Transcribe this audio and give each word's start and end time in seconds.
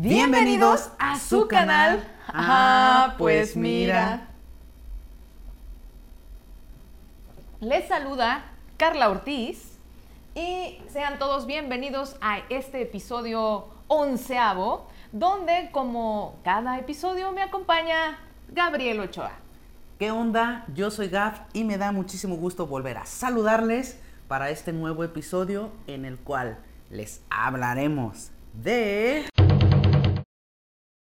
Bienvenidos 0.00 0.90
a 0.98 1.18
su 1.18 1.48
canal. 1.48 2.06
Ah, 2.28 3.14
pues 3.18 3.56
mira. 3.56 4.28
Les 7.60 7.88
saluda 7.88 8.44
Carla 8.76 9.08
Ortiz 9.08 9.78
y 10.34 10.78
sean 10.88 11.18
todos 11.18 11.46
bienvenidos 11.46 12.16
a 12.20 12.38
este 12.50 12.82
episodio 12.82 13.66
onceavo, 13.88 14.86
donde 15.12 15.70
como 15.72 16.36
cada 16.44 16.78
episodio 16.78 17.32
me 17.32 17.42
acompaña 17.42 18.18
Gabriel 18.48 19.00
Ochoa. 19.00 19.32
¿Qué 19.98 20.10
onda? 20.10 20.66
Yo 20.74 20.90
soy 20.90 21.08
Gaf 21.08 21.40
y 21.54 21.64
me 21.64 21.78
da 21.78 21.90
muchísimo 21.90 22.36
gusto 22.36 22.66
volver 22.66 22.98
a 22.98 23.06
saludarles 23.06 23.98
para 24.28 24.50
este 24.50 24.72
nuevo 24.72 25.04
episodio 25.04 25.70
en 25.86 26.04
el 26.04 26.18
cual 26.18 26.58
les 26.90 27.22
hablaremos 27.30 28.30
de... 28.52 29.28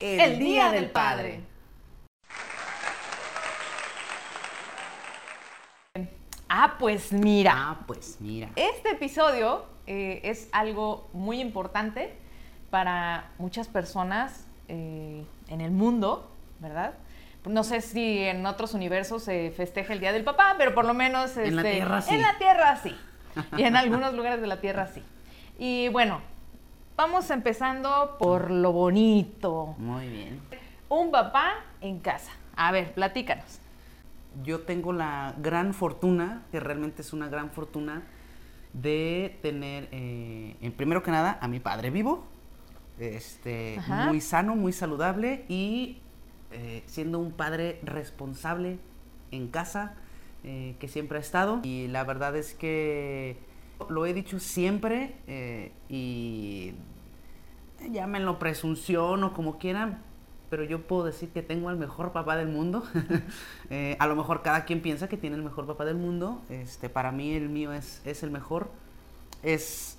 El, 0.01 0.39
Día, 0.39 0.71
del 0.71 0.91
Padre. 0.91 1.41
Ah, 6.49 6.77
pues 6.79 7.13
mira. 7.13 7.52
Ah, 7.57 7.85
pues 7.87 8.19
mira. 8.21 8.51
Este 8.55 8.91
episodio 8.91 9.65
eh, 9.87 10.21
es 10.23 10.49
algo 10.52 11.09
muy 11.13 11.41
importante 11.41 12.15
para 12.71 13.33
muchas 13.38 13.66
personas 13.66 14.47
eh, 14.69 15.25
en 15.49 15.61
el 15.61 15.73
mundo, 15.73 16.30
¿verdad? 16.61 16.95
No 17.48 17.65
sé 17.65 17.80
si 17.80 18.19
en 18.19 18.45
otros 18.47 18.75
universos 18.75 19.23
se 19.23 19.51
festeja 19.57 19.93
el 19.93 20.01
Día 20.01 20.12
del 20.12 20.25
Papá, 20.25 20.55
pero 20.59 20.75
por 20.75 20.84
lo 20.84 20.95
menos... 20.95 21.37
En 21.37 21.57
la 21.57 21.62
este, 21.62 21.74
Tierra 21.74 22.01
sí. 22.02 22.15
En 22.15 22.23
la 22.23 22.38
Tierra 22.38 22.77
sí. 22.77 22.97
Y 23.57 23.62
en 23.62 23.77
algunos 23.77 24.15
lugares 24.15 24.41
de 24.41 24.47
la 24.47 24.61
Tierra 24.61 24.87
sí. 24.87 25.02
Y 25.59 25.88
bueno, 25.88 26.21
vamos 26.97 27.30
empezando 27.30 28.16
por 28.19 28.51
lo 28.51 28.73
bonito. 28.73 29.74
Muy 29.79 30.09
bien. 30.09 30.41
Un 30.88 31.10
papá 31.10 31.54
en 31.80 32.01
casa. 32.01 32.32
A 32.57 32.73
ver, 32.73 32.93
platícanos. 32.93 33.60
Yo 34.45 34.60
tengo 34.60 34.93
la 34.93 35.35
gran 35.38 35.74
fortuna, 35.74 36.43
que 36.51 36.60
realmente 36.60 37.02
es 37.02 37.13
una 37.13 37.29
gran 37.29 37.51
fortuna, 37.51 38.02
de 38.73 39.38
tener, 39.43 39.88
eh, 39.91 40.57
en 40.60 40.73
primero 40.73 41.02
que 41.02 41.10
nada, 41.10 41.38
a 41.41 41.49
mi 41.49 41.60
padre 41.60 41.91
vivo, 41.91 42.26
este, 42.99 43.79
Ajá. 43.79 44.07
muy 44.07 44.21
sano, 44.21 44.57
muy 44.57 44.73
saludable 44.73 45.45
y 45.49 45.99
eh, 46.52 46.82
siendo 46.87 47.18
un 47.18 47.32
padre 47.32 47.80
responsable 47.82 48.79
en 49.30 49.49
casa, 49.49 49.95
eh, 50.45 50.77
que 50.79 50.88
siempre 50.88 51.18
ha 51.18 51.21
estado. 51.21 51.60
Y 51.63 51.88
la 51.88 52.04
verdad 52.04 52.37
es 52.37 52.54
que 52.54 53.38
lo 53.88 54.07
he 54.07 54.15
dicho 54.15 54.41
siempre 54.41 55.16
eh, 55.26 55.73
y 55.88 56.74
llámenlo 57.91 58.38
presunción 58.38 59.23
o 59.24 59.32
como 59.35 59.59
quieran, 59.59 60.02
pero 60.51 60.65
yo 60.65 60.87
puedo 60.87 61.04
decir 61.04 61.29
que 61.29 61.43
tengo 61.43 61.69
al 61.69 61.76
mejor 61.76 62.13
papá 62.13 62.37
del 62.37 62.49
mundo. 62.49 62.82
A 63.99 64.06
lo 64.06 64.16
mejor 64.16 64.43
cada 64.43 64.65
quien 64.65 64.81
piensa 64.81 65.09
que 65.09 65.16
tiene 65.16 65.37
el 65.37 65.43
mejor 65.43 65.66
papá 65.66 65.84
del 65.84 65.97
mundo. 65.97 66.43
Este, 66.49 66.88
para 66.88 67.12
mí 67.12 67.34
el 67.34 67.49
mío 67.49 67.72
es, 67.72 68.00
es 68.06 68.22
el 68.22 68.31
mejor. 68.31 68.71
Es 69.43 69.99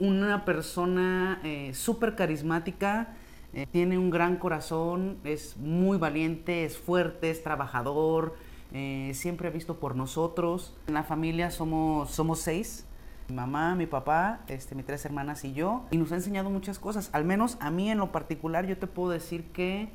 una 0.00 0.44
persona 0.44 1.40
eh, 1.44 1.72
súper 1.74 2.16
carismática, 2.16 3.14
eh, 3.52 3.66
tiene 3.70 3.98
un 3.98 4.10
gran 4.10 4.36
corazón, 4.36 5.18
es 5.24 5.56
muy 5.56 5.98
valiente, 5.98 6.64
es 6.64 6.78
fuerte, 6.78 7.30
es 7.30 7.42
trabajador, 7.42 8.34
eh, 8.72 9.10
siempre 9.14 9.48
ha 9.48 9.50
visto 9.50 9.80
por 9.80 9.96
nosotros. 9.96 10.76
En 10.86 10.94
la 10.94 11.02
familia 11.02 11.50
somos, 11.50 12.10
somos 12.10 12.40
seis. 12.40 12.86
Mi 13.28 13.36
mamá, 13.36 13.74
mi 13.74 13.86
papá, 13.86 14.40
este, 14.48 14.74
mis 14.74 14.86
tres 14.86 15.04
hermanas 15.04 15.44
y 15.44 15.52
yo. 15.52 15.84
Y 15.90 15.96
nos 15.96 16.12
ha 16.12 16.16
enseñado 16.16 16.50
muchas 16.50 16.78
cosas. 16.78 17.10
Al 17.12 17.24
menos 17.24 17.58
a 17.60 17.70
mí 17.70 17.90
en 17.90 17.98
lo 17.98 18.12
particular 18.12 18.66
yo 18.66 18.76
te 18.76 18.86
puedo 18.86 19.10
decir 19.10 19.44
que 19.52 19.88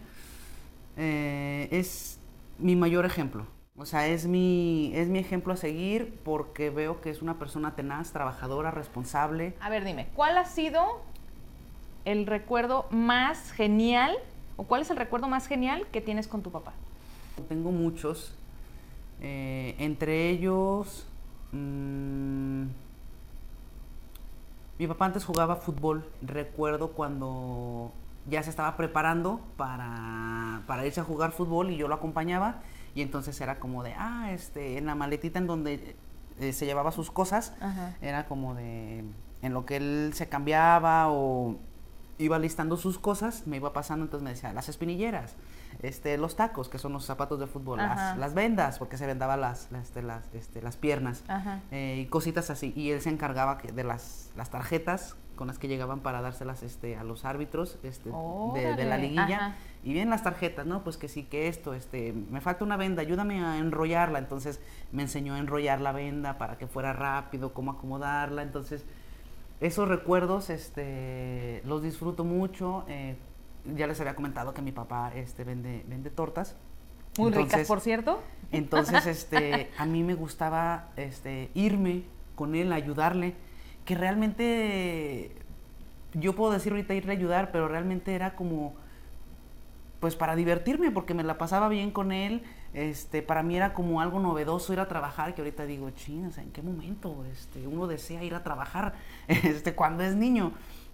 eh, 0.98 1.68
es 1.72 2.20
mi 2.58 2.76
mayor 2.76 3.06
ejemplo. 3.06 3.46
O 3.78 3.86
sea, 3.86 4.08
es 4.08 4.26
mi, 4.26 4.92
es 4.96 5.10
mi 5.10 5.20
ejemplo 5.20 5.52
a 5.52 5.58
seguir 5.58 6.18
porque 6.24 6.70
veo 6.70 7.02
que 7.02 7.10
es 7.10 7.22
una 7.22 7.38
persona 7.38 7.76
tenaz, 7.76 8.14
trabajadora, 8.14 8.72
responsable. 8.72 9.54
A 9.60 9.70
ver, 9.70 9.84
dime, 9.84 10.08
¿cuál 10.16 10.38
ha 10.38 10.46
sido 10.46 11.02
el 12.06 12.26
recuerdo 12.28 12.86
más 12.92 13.52
genial 13.52 14.16
o 14.58 14.64
cuál 14.64 14.82
es 14.82 14.90
el 14.90 14.98
recuerdo 14.98 15.28
más 15.28 15.48
genial 15.48 15.86
que 15.92 16.02
tienes 16.02 16.28
con 16.28 16.42
tu 16.42 16.52
papá? 16.52 16.74
Tengo 17.50 17.72
muchos. 17.72 18.34
eh, 19.22 19.76
entre 19.80 20.30
ellos, 20.30 21.08
mm, 21.52 22.64
mi 24.78 24.88
papá 24.88 25.06
antes 25.06 25.24
jugaba 25.26 25.56
fútbol. 25.56 26.06
Recuerdo 26.22 26.90
cuando 26.92 27.92
ya 28.30 28.44
se 28.44 28.50
estaba 28.50 28.76
preparando 28.76 29.40
para, 29.58 30.62
para 30.68 30.86
irse 30.86 31.00
a 31.00 31.04
jugar 31.04 31.32
fútbol 31.32 31.70
y 31.72 31.78
yo 31.78 31.88
lo 31.88 31.96
acompañaba. 31.96 32.62
Y 32.94 33.02
entonces 33.02 33.40
era 33.42 33.60
como 33.60 33.84
de, 33.84 33.94
ah, 33.98 34.32
este, 34.32 34.78
en 34.78 34.86
la 34.86 34.96
maletita 34.96 35.40
en 35.40 35.48
donde 35.48 35.96
eh, 36.40 36.54
se 36.54 36.66
llevaba 36.66 36.92
sus 36.92 37.12
cosas, 37.12 37.54
Ajá. 37.62 37.96
era 38.02 38.26
como 38.26 38.56
de, 38.56 39.04
en 39.42 39.54
lo 39.54 39.66
que 39.66 39.78
él 39.78 40.12
se 40.14 40.28
cambiaba 40.28 41.10
o 41.10 41.56
iba 42.18 42.40
listando 42.40 42.78
sus 42.78 43.00
cosas, 43.00 43.46
me 43.46 43.58
iba 43.58 43.74
pasando, 43.74 44.06
entonces 44.06 44.24
me 44.24 44.30
decía, 44.32 44.54
las 44.54 44.70
espinilleras, 44.70 45.36
este, 45.82 46.18
los 46.18 46.36
tacos, 46.36 46.70
que 46.70 46.78
son 46.78 46.94
los 46.94 47.06
zapatos 47.06 47.40
de 47.40 47.48
fútbol, 47.48 47.78
las, 47.80 48.18
las 48.18 48.34
vendas, 48.34 48.80
porque 48.80 48.98
se 48.98 49.06
vendaba 49.06 49.38
las, 49.38 49.72
las, 49.72 49.84
este, 49.84 50.02
las, 50.02 50.24
este, 50.34 50.62
las 50.62 50.78
piernas, 50.78 51.24
eh, 51.72 52.02
y 52.02 52.06
cositas 52.08 52.50
así. 52.50 52.74
Y 52.76 52.92
él 52.92 53.02
se 53.02 53.10
encargaba 53.10 53.56
de 53.56 53.84
las, 53.84 54.32
las 54.36 54.50
tarjetas 54.50 55.16
con 55.36 55.48
las 55.48 55.60
que 55.60 55.68
llegaban 55.68 56.00
para 56.00 56.22
dárselas 56.22 56.64
este, 56.64 56.96
a 56.96 57.04
los 57.04 57.26
árbitros 57.26 57.78
este, 57.84 58.10
de, 58.54 58.76
de 58.76 58.86
la 58.86 58.98
liguilla. 58.98 59.36
ajá. 59.36 59.56
Y 59.86 59.94
bien 59.94 60.10
las 60.10 60.24
tarjetas, 60.24 60.66
¿no? 60.66 60.84
Pues 60.84 60.98
que 60.98 61.08
sí, 61.08 61.26
que 61.26 61.48
esto, 61.48 61.76
este, 61.76 62.12
me 62.12 62.42
falta 62.42 62.64
una 62.64 62.76
venda, 62.76 63.04
ayúdame 63.04 63.46
a 63.46 63.60
enrollarla. 63.60 64.18
Entonces 64.18 64.60
me 64.92 65.04
enseñó 65.04 65.36
a 65.36 65.38
enrollar 65.38 65.80
la 65.80 65.92
venda 65.92 66.40
para 66.40 66.58
que 66.58 66.66
fuera 66.66 66.92
rápido, 66.92 67.54
cómo 67.54 67.70
acomodarla. 67.70 68.42
Entonces, 68.42 68.84
esos 69.66 69.88
recuerdos, 69.88 70.50
este, 70.50 71.62
los 71.66 71.82
disfruto 71.82 72.24
mucho. 72.24 72.86
eh, 72.88 73.16
ya 73.76 73.88
les 73.88 74.00
había 74.00 74.16
comentado 74.16 74.54
que 74.54 74.62
mi 74.62 74.72
papá, 74.72 75.12
este, 75.16 75.44
vende, 75.44 75.84
vende 75.88 76.10
tortas. 76.10 76.56
Muy 77.18 77.32
ricas, 77.32 77.68
por 77.68 77.80
cierto. 77.80 78.22
entonces, 78.52 79.06
este, 79.08 79.72
a 79.78 79.86
mí 79.86 80.04
me 80.04 80.14
gustaba 80.14 80.90
este, 80.98 81.50
irme 81.54 82.04
con 82.36 82.56
él, 82.56 82.74
ayudarle, 82.74 83.34
que 83.86 83.96
realmente, 83.96 85.32
yo 86.14 86.36
puedo 86.36 86.52
decir 86.52 86.74
ahorita 86.74 86.94
irle 86.94 87.14
a 87.14 87.18
ayudar, 87.18 87.52
pero 87.52 87.68
realmente 87.68 88.14
era 88.14 88.36
como, 88.36 88.76
pues 90.00 90.16
para 90.16 90.36
divertirme, 90.36 90.92
porque 90.92 91.14
me 91.14 91.24
la 91.24 91.38
pasaba 91.38 91.70
bien 91.70 91.92
con 91.92 92.12
él, 92.12 92.44
este, 92.76 93.22
para 93.22 93.42
mí 93.42 93.56
era 93.56 93.74
como 93.74 94.02
algo 94.02 94.20
novedoso 94.20 94.74
ir 94.74 94.82
a 94.82 94.88
trabajar, 94.90 95.34
que 95.34 95.42
ahorita 95.42 95.66
digo, 95.66 95.90
ching, 95.92 96.30
¿en 96.38 96.52
qué 96.52 96.62
momento 96.62 97.24
este, 97.32 97.66
uno 97.66 97.88
desea 97.88 98.22
ir 98.22 98.36
a 98.36 98.44
trabajar 98.44 98.96
este, 99.30 99.74
cuando 99.74 100.04
es 100.04 100.14
niño? 100.14 100.52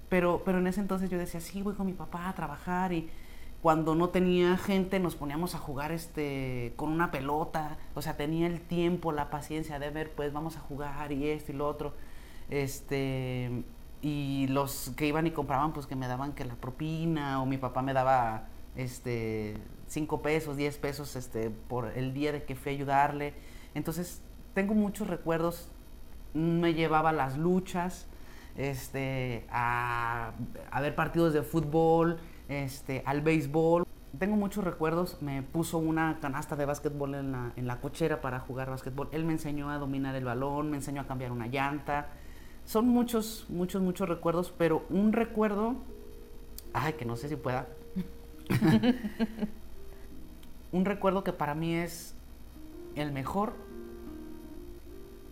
Pero, 0.08 0.44
pero 0.46 0.60
en 0.60 0.68
ese 0.68 0.80
entonces 0.80 1.10
yo 1.10 1.18
decía, 1.18 1.42
sí, 1.42 1.64
voy 1.64 1.74
con 1.74 1.88
mi 1.88 1.94
papá 1.94 2.30
a 2.30 2.36
trabajar 2.36 2.94
y 2.94 3.10
cuando 3.64 3.96
no 3.96 4.10
tenía 4.10 4.58
gente 4.58 5.00
nos 5.00 5.16
poníamos 5.16 5.56
a 5.56 5.58
jugar 5.58 5.92
este 5.92 6.74
con 6.76 6.92
una 6.92 7.10
pelota, 7.10 7.78
o 7.96 8.02
sea, 8.04 8.16
tenía 8.16 8.46
el 8.46 8.62
tiempo, 8.62 9.12
la 9.12 9.32
paciencia 9.32 9.80
de 9.80 9.90
ver, 9.90 10.12
pues 10.12 10.34
vamos 10.34 10.58
a 10.58 10.60
jugar 10.60 11.12
y 11.12 11.30
esto 11.30 11.52
y 11.52 11.56
lo 11.56 11.68
otro. 11.68 11.94
Este 12.52 13.64
y 14.04 14.48
los 14.50 14.92
que 14.96 15.08
iban 15.08 15.26
y 15.26 15.32
compraban 15.32 15.74
pues 15.74 15.88
que 15.88 15.96
me 15.96 16.08
daban 16.08 16.34
que 16.34 16.46
la 16.46 16.56
propina 16.56 17.42
o 17.42 17.46
mi 17.48 17.58
papá 17.58 17.82
me 17.82 17.94
daba 17.94 18.46
este 18.76 19.58
cinco 19.92 20.22
pesos, 20.22 20.56
10 20.56 20.78
pesos 20.78 21.16
este 21.16 21.50
por 21.50 21.92
el 21.98 22.14
día 22.14 22.32
de 22.32 22.44
que 22.44 22.56
fui 22.56 22.72
a 22.72 22.76
ayudarle. 22.76 23.34
Entonces, 23.76 24.22
tengo 24.54 24.74
muchos 24.74 25.08
recuerdos. 25.08 25.70
Me 26.34 26.74
llevaba 26.74 27.10
a 27.10 27.14
las 27.14 27.38
luchas, 27.38 28.08
este, 28.56 29.46
a, 29.52 30.32
a 30.72 30.82
ver 30.82 30.96
partidos 30.96 31.34
de 31.34 31.44
fútbol, 31.44 32.20
este, 32.48 33.04
al 33.06 33.22
béisbol. 33.22 33.86
Tengo 34.18 34.38
muchos 34.38 34.64
recuerdos. 34.64 35.22
Me 35.22 35.44
puso 35.44 35.78
una 35.78 36.20
canasta 36.22 36.56
de 36.56 36.66
básquetbol 36.66 37.16
en 37.16 37.34
la, 37.34 37.52
en 37.58 37.68
la 37.68 37.82
cochera 37.82 38.22
para 38.22 38.40
jugar 38.40 38.70
básquetbol. 38.70 39.10
Él 39.12 39.26
me 39.26 39.34
enseñó 39.34 39.70
a 39.70 39.78
dominar 39.78 40.16
el 40.16 40.24
balón, 40.24 40.72
me 40.72 40.78
enseñó 40.78 41.02
a 41.02 41.08
cambiar 41.08 41.34
una 41.34 41.48
llanta. 41.48 42.08
Son 42.64 42.88
muchos, 42.88 43.46
muchos, 43.50 43.82
muchos 43.82 44.08
recuerdos, 44.08 44.54
pero 44.58 44.86
un 44.90 45.12
recuerdo, 45.12 45.76
ay, 46.72 46.94
que 46.94 47.04
no 47.04 47.18
sé 47.18 47.28
si 47.28 47.36
pueda. 47.36 47.68
un 50.72 50.86
recuerdo 50.86 51.24
que 51.24 51.34
para 51.34 51.56
mí 51.56 51.76
es 51.76 52.16
el 52.96 53.12
mejor. 53.12 53.54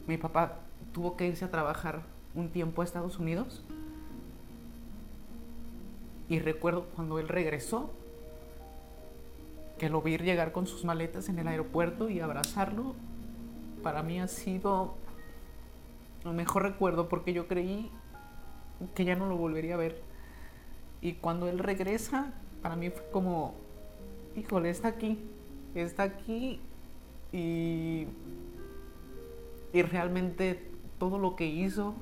Mi 0.08 0.18
papá 0.18 0.60
tuvo 0.92 1.16
que 1.16 1.28
irse 1.28 1.46
a 1.46 1.52
trabajar 1.52 2.02
un 2.36 2.50
tiempo 2.50 2.82
a 2.82 2.86
Estados 2.86 3.20
Unidos. 3.20 3.64
Y 6.28 6.40
recuerdo 6.40 6.86
cuando 6.96 7.20
él 7.20 7.28
regresó, 7.28 7.92
que 9.78 9.90
lo 9.90 10.02
vi 10.02 10.18
llegar 10.18 10.52
con 10.52 10.68
sus 10.68 10.84
maletas 10.84 11.30
en 11.30 11.40
el 11.40 11.48
aeropuerto 11.48 12.10
y 12.10 12.20
abrazarlo, 12.20 12.96
para 13.82 14.04
mí 14.04 14.20
ha 14.20 14.28
sido 14.28 14.96
mejor 16.26 16.64
recuerdo 16.64 17.10
porque 17.10 17.34
yo 17.34 17.48
creí 17.48 17.90
que 18.94 19.06
ya 19.06 19.16
no 19.16 19.28
lo 19.28 19.38
volvería 19.38 19.76
a 19.76 19.78
ver. 19.78 20.02
Y 21.02 21.14
cuando 21.14 21.48
él 21.48 21.60
regresa, 21.60 22.34
para 22.62 22.76
mí 22.76 22.90
fue 22.90 23.10
como, 23.12 23.56
híjole, 24.40 24.70
está 24.70 24.90
aquí, 24.90 25.20
está 25.76 26.04
aquí 26.04 26.62
y, 27.32 28.08
y 29.74 29.82
realmente 29.84 30.70
todo 30.98 31.18
lo 31.18 31.36
que 31.36 31.46
hizo 31.46 31.96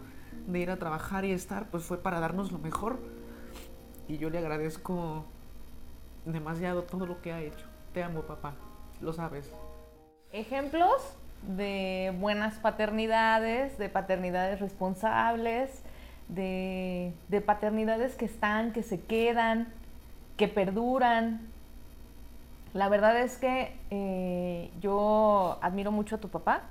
de 0.47 0.59
ir 0.59 0.71
a 0.71 0.77
trabajar 0.77 1.25
y 1.25 1.31
estar, 1.31 1.69
pues 1.69 1.83
fue 1.83 1.97
para 1.97 2.19
darnos 2.19 2.51
lo 2.51 2.59
mejor. 2.59 2.99
Y 4.07 4.17
yo 4.17 4.29
le 4.29 4.37
agradezco 4.37 5.25
demasiado 6.25 6.83
todo 6.83 7.05
lo 7.05 7.21
que 7.21 7.33
ha 7.33 7.41
hecho. 7.41 7.65
Te 7.93 8.03
amo, 8.03 8.21
papá, 8.21 8.55
lo 9.01 9.13
sabes. 9.13 9.51
Ejemplos 10.31 11.17
de 11.43 12.13
buenas 12.19 12.55
paternidades, 12.55 13.77
de 13.77 13.89
paternidades 13.89 14.59
responsables, 14.59 15.83
de, 16.29 17.13
paternidades 17.45 18.15
que 18.15 18.25
están, 18.25 18.73
que 18.73 18.83
se 18.83 19.01
quedan, 19.01 19.67
que 20.35 20.47
perduran. 20.47 21.41
La 22.77 22.89
verdad 22.89 23.19
es 23.19 23.37
que 23.37 23.75
eh, 23.89 24.69
yo 24.79 25.57
admiro 25.63 25.91
mucho 25.91 26.17
a 26.17 26.19
tu 26.19 26.29
papá. 26.29 26.61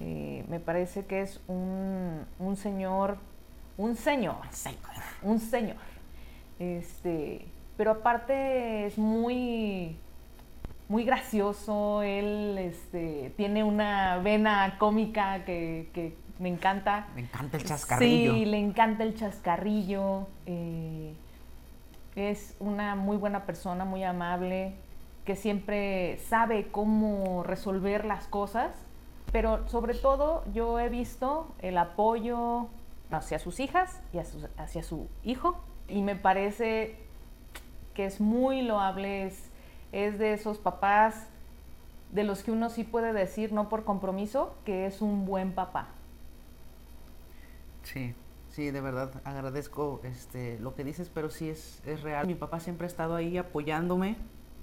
Eh, 0.00 0.44
me 0.48 0.58
parece 0.58 1.06
que 1.06 1.22
es 1.22 1.40
un, 1.46 2.26
un 2.40 2.56
señor, 2.56 3.18
un 3.76 3.94
señor, 3.94 4.38
un 5.22 5.38
señor. 5.38 5.76
Este, 6.58 7.46
pero 7.76 7.92
aparte 7.92 8.86
es 8.86 8.98
muy, 8.98 9.96
muy 10.88 11.04
gracioso. 11.04 12.02
Él 12.02 12.58
este, 12.58 13.32
tiene 13.36 13.62
una 13.62 14.18
vena 14.18 14.74
cómica 14.80 15.44
que, 15.44 15.88
que 15.94 16.16
me 16.40 16.48
encanta. 16.48 17.06
Me 17.14 17.20
encanta 17.20 17.58
el 17.58 17.64
chascarrillo. 17.64 18.34
Sí, 18.34 18.44
le 18.44 18.58
encanta 18.58 19.04
el 19.04 19.14
chascarrillo. 19.14 20.26
Eh, 20.46 21.14
es 22.16 22.56
una 22.58 22.96
muy 22.96 23.16
buena 23.16 23.46
persona, 23.46 23.84
muy 23.84 24.02
amable, 24.02 24.74
que 25.24 25.36
siempre 25.36 26.18
sabe 26.18 26.68
cómo 26.70 27.42
resolver 27.42 28.04
las 28.04 28.26
cosas, 28.26 28.72
pero 29.30 29.66
sobre 29.68 29.94
todo 29.94 30.44
yo 30.52 30.78
he 30.80 30.88
visto 30.88 31.54
el 31.60 31.78
apoyo 31.78 32.68
hacia 33.10 33.38
sus 33.38 33.60
hijas 33.60 34.00
y 34.12 34.18
hacia 34.18 34.82
su 34.82 35.08
hijo 35.22 35.60
y 35.88 36.02
me 36.02 36.16
parece 36.16 36.96
que 37.94 38.06
es 38.06 38.20
muy 38.20 38.62
loable, 38.62 39.26
es, 39.26 39.50
es 39.92 40.18
de 40.18 40.32
esos 40.32 40.58
papás 40.58 41.28
de 42.10 42.24
los 42.24 42.42
que 42.42 42.50
uno 42.50 42.68
sí 42.68 42.84
puede 42.84 43.12
decir, 43.12 43.52
no 43.52 43.68
por 43.68 43.84
compromiso, 43.84 44.54
que 44.64 44.86
es 44.86 45.00
un 45.00 45.24
buen 45.24 45.52
papá. 45.52 45.88
Sí, 47.84 48.14
sí, 48.50 48.70
de 48.70 48.80
verdad 48.80 49.10
agradezco 49.24 50.00
este, 50.04 50.58
lo 50.58 50.74
que 50.74 50.84
dices, 50.84 51.10
pero 51.12 51.30
sí 51.30 51.48
es, 51.48 51.82
es 51.86 52.02
real. 52.02 52.26
Mi 52.26 52.34
papá 52.34 52.60
siempre 52.60 52.86
ha 52.86 52.88
estado 52.88 53.14
ahí 53.14 53.38
apoyándome 53.38 54.16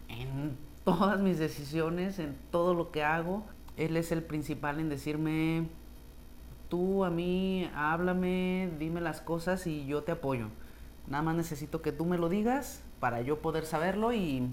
en 0.10 0.58
todas 0.84 1.20
mis 1.20 1.40
decisiones, 1.40 2.20
en 2.20 2.36
todo 2.52 2.74
lo 2.74 2.92
que 2.92 3.04
hago. 3.04 3.44
Él 3.78 3.96
es 3.96 4.12
el 4.12 4.24
principal 4.24 4.80
en 4.80 4.90
decirme, 4.90 5.68
tú 6.70 7.06
a 7.06 7.10
mí, 7.10 7.70
háblame, 7.76 8.72
dime 8.80 9.02
las 9.02 9.22
cosas 9.22 9.66
y 9.68 9.86
yo 9.86 10.04
te 10.04 10.12
apoyo. 10.12 10.48
Nada 11.08 11.24
más 11.24 11.36
necesito 11.36 11.82
que 11.82 11.92
tú 11.92 12.06
me 12.06 12.18
lo 12.18 12.30
digas 12.30 12.84
para 13.00 13.22
yo 13.22 13.40
poder 13.40 13.66
saberlo 13.66 14.14
y 14.14 14.50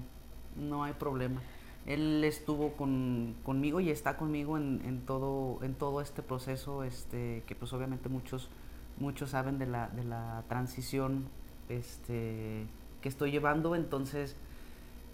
no 0.55 0.83
hay 0.83 0.93
problema. 0.93 1.41
Él 1.85 2.23
estuvo 2.23 2.73
con, 2.73 3.35
conmigo 3.43 3.79
y 3.79 3.89
está 3.89 4.17
conmigo 4.17 4.57
en, 4.57 4.81
en, 4.85 5.05
todo, 5.05 5.63
en 5.63 5.73
todo 5.73 6.01
este 6.01 6.21
proceso, 6.21 6.83
este, 6.83 7.43
que 7.47 7.55
pues 7.55 7.71
obviamente 7.73 8.09
muchos, 8.09 8.49
muchos 8.97 9.29
saben 9.29 9.57
de 9.57 9.67
la, 9.67 9.87
de 9.89 10.03
la 10.03 10.43
transición 10.49 11.29
este, 11.69 12.65
que 13.01 13.09
estoy 13.09 13.31
llevando, 13.31 13.75
entonces 13.75 14.35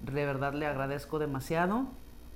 de 0.04 0.26
verdad 0.26 0.54
le 0.54 0.66
agradezco 0.66 1.20
demasiado, 1.20 1.88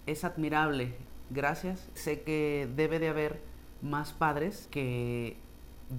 es 0.05 0.23
admirable, 0.23 0.95
gracias, 1.29 1.89
sé 1.93 2.21
que 2.21 2.69
debe 2.75 2.99
de 2.99 3.09
haber 3.09 3.41
más 3.81 4.13
padres 4.13 4.67
que 4.71 5.37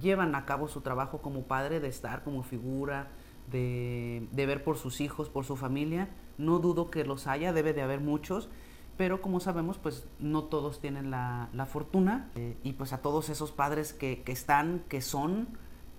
llevan 0.01 0.35
a 0.35 0.45
cabo 0.45 0.67
su 0.67 0.81
trabajo 0.81 1.19
como 1.19 1.43
padre, 1.43 1.79
de 1.79 1.87
estar 1.87 2.23
como 2.23 2.43
figura, 2.43 3.07
de, 3.51 4.27
ver 4.33 4.63
por 4.63 4.77
sus 4.77 5.01
hijos, 5.01 5.29
por 5.29 5.45
su 5.45 5.55
familia. 5.55 6.09
No 6.37 6.59
dudo 6.59 6.89
que 6.91 7.03
los 7.03 7.27
haya, 7.27 7.53
debe 7.53 7.73
de 7.73 7.81
haber 7.81 7.99
muchos, 7.99 8.49
pero 8.97 9.21
como 9.21 9.39
sabemos, 9.39 9.77
pues 9.77 10.07
no 10.19 10.43
todos 10.43 10.79
tienen 10.79 11.11
la, 11.11 11.67
fortuna. 11.69 12.29
Eh, 12.35 12.57
y 12.63 12.73
pues 12.73 12.93
a 12.93 13.01
todos 13.01 13.29
esos 13.29 13.51
padres 13.51 13.93
que, 13.93 14.23
están, 14.27 14.83
que 14.87 15.01
son, 15.01 15.47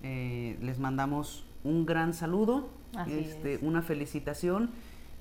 eh, 0.03 0.57
les 0.61 0.79
mandamos 0.79 1.45
un 1.63 1.85
gran 1.85 2.13
saludo, 2.13 2.69
este, 3.07 3.59
una 3.61 3.81
felicitación. 3.81 4.71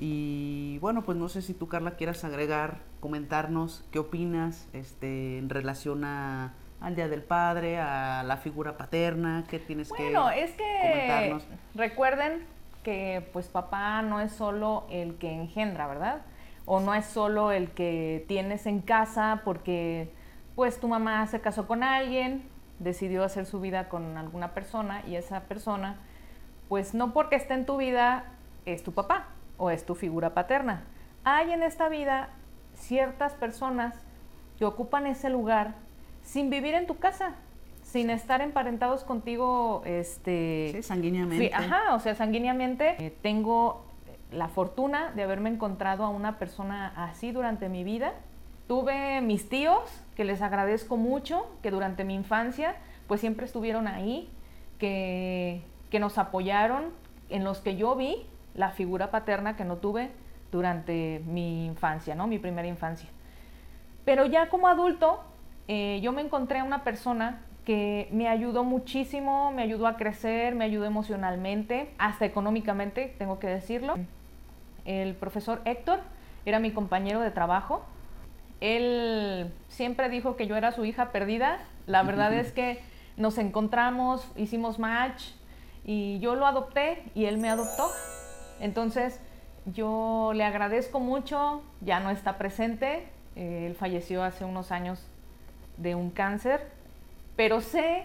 Y 0.03 0.79
bueno, 0.79 1.03
pues 1.03 1.19
no 1.19 1.29
sé 1.29 1.43
si 1.43 1.53
tú, 1.53 1.69
Carla, 1.69 1.91
quieras 1.91 2.25
agregar, 2.25 2.79
comentarnos 3.01 3.85
qué 3.93 3.99
opinas 3.99 4.67
este, 4.73 5.37
en 5.37 5.51
relación 5.51 6.05
a 6.05 6.55
al 6.81 6.97
Día 6.97 7.07
del 7.09 7.23
Padre, 7.23 7.79
a 7.79 8.23
la 8.23 8.39
figura 8.39 8.79
paterna, 8.79 9.45
¿qué 9.51 9.59
tienes 9.59 9.93
que 9.93 10.03
Bueno, 10.05 10.31
es 10.31 10.53
que 10.53 11.39
recuerden 11.75 12.47
que 12.83 13.29
pues 13.35 13.49
papá 13.49 14.01
no 14.01 14.23
es 14.23 14.33
solo 14.33 14.87
el 14.91 15.17
que 15.17 15.31
engendra, 15.31 15.87
¿verdad? 15.87 16.23
O 16.65 16.81
no 16.81 16.95
es 16.95 17.05
solo 17.05 17.53
el 17.53 17.71
que 17.73 18.25
tienes 18.27 18.65
en 18.65 18.81
casa 18.81 19.43
porque 19.45 20.11
pues 20.57 20.81
tu 20.81 20.89
mamá 20.89 21.27
se 21.27 21.43
casó 21.43 21.67
con 21.67 21.83
alguien, 21.83 22.49
decidió 22.79 23.23
hacer 23.23 23.45
su 23.45 23.61
vida 23.61 23.91
con 23.91 24.17
alguna 24.17 24.55
persona 24.55 25.03
y 25.07 25.17
esa 25.17 25.41
persona 25.41 25.99
pues 26.71 26.95
no 26.95 27.13
porque 27.13 27.37
esté 27.37 27.53
en 27.53 27.67
tu 27.67 27.77
vida 27.77 28.25
es 28.65 28.83
tu 28.83 28.93
papá 28.93 29.29
o 29.61 29.71
es 29.71 29.85
tu 29.85 29.95
figura 29.95 30.35
paterna. 30.35 30.83
Hay 31.23 31.53
en 31.53 31.63
esta 31.63 31.89
vida 31.89 32.31
ciertas 32.75 33.35
personas 33.35 33.95
que 34.59 34.65
ocupan 34.65 35.07
ese 35.07 35.29
lugar 35.31 35.75
sin 36.23 36.51
vivir 36.51 36.75
en 36.75 36.87
tu 36.87 36.99
casa, 36.99 37.35
sin 37.83 38.11
estar 38.11 38.41
emparentados 38.41 39.05
contigo, 39.05 39.83
este... 39.85 40.71
Sí, 40.73 40.83
sanguíneamente. 40.83 41.53
ajá, 41.55 41.95
o 41.95 42.01
sea, 42.01 42.15
sanguíneamente. 42.15 42.97
Eh, 42.99 43.15
tengo 43.23 43.85
la 44.33 44.49
fortuna 44.49 45.13
de 45.13 45.25
haberme 45.25 45.51
encontrado 45.51 46.05
a 46.05 46.09
una 46.09 46.39
persona 46.39 46.93
así 46.97 47.31
durante 47.31 47.69
mi 47.69 47.85
vida. 47.85 48.15
Tuve 48.67 49.21
mis 49.21 49.49
tíos, 49.49 49.83
que 50.17 50.25
les 50.25 50.41
agradezco 50.41 50.97
mucho, 50.97 51.51
que 51.63 51.71
durante 51.71 52.05
mi 52.05 52.15
infancia, 52.15 52.77
pues 53.09 53.21
siempre 53.21 53.45
estuvieron 53.45 53.89
ahí, 53.89 54.31
que, 54.79 55.63
que 55.91 55.99
nos 55.99 56.17
apoyaron, 56.17 56.85
en 57.29 57.45
los 57.45 57.59
que 57.61 57.77
yo 57.77 57.95
vi 57.95 58.27
la 58.55 58.71
figura 58.71 59.11
paterna 59.11 59.57
que 59.57 59.65
no 59.65 59.77
tuve 59.77 60.11
durante 60.51 61.23
mi 61.27 61.67
infancia, 61.67 62.15
¿no? 62.15 62.27
Mi 62.27 62.39
primera 62.39 62.67
infancia. 62.67 63.09
Pero 64.05 64.27
ya 64.27 64.49
como 64.49 64.69
adulto, 64.69 65.23
eh, 65.69 66.01
yo 66.03 66.13
me 66.13 66.23
encontré 66.23 66.59
a 66.59 66.65
una 66.65 66.83
persona 66.83 67.41
que 67.65 68.09
me 68.11 68.29
ayudó 68.29 68.65
muchísimo, 68.65 69.53
me 69.53 69.63
ayudó 69.63 69.87
a 69.87 69.97
crecer, 69.97 70.55
me 70.55 70.65
ayudó 70.65 70.87
emocionalmente, 70.87 71.93
hasta 71.99 72.25
económicamente, 72.25 73.15
tengo 73.19 73.39
que 73.39 73.47
decirlo. 73.47 73.97
El 74.85 75.15
profesor 75.15 75.61
Héctor 75.65 76.01
era 76.45 76.59
mi 76.59 76.73
compañero 76.73 77.21
de 77.21 77.31
trabajo. 77.31 77.85
Él 78.61 79.53
siempre 79.69 80.09
dijo 80.09 80.37
que 80.37 80.47
yo 80.47 80.57
era 80.57 80.73
su 80.73 80.85
hija 80.85 81.13
perdida. 81.13 81.59
La 81.87 82.03
verdad 82.03 82.33
es 82.35 82.53
que 82.53 82.81
nos 83.17 83.39
encontramos, 83.39 84.27
hicimos 84.37 84.79
match 84.79 85.25
y 85.85 86.19
yo 86.21 86.35
lo 86.35 86.47
adopté 86.47 87.05
y 87.15 87.27
él 87.27 87.39
me 87.39 87.51
adoptó. 87.51 87.91
Entonces 88.61 89.21
yo 89.67 90.33
le 90.35 90.45
agradezco 90.45 91.01
mucho, 91.01 91.63
ya 91.81 92.01
no 92.01 92.11
está 92.11 92.39
presente, 92.39 93.07
él 93.37 93.75
falleció 93.75 94.23
hace 94.23 94.45
unos 94.45 94.73
años 94.73 95.07
de 95.77 95.95
un 95.95 96.11
cáncer, 96.11 96.69
pero 97.37 97.61
sé 97.61 98.05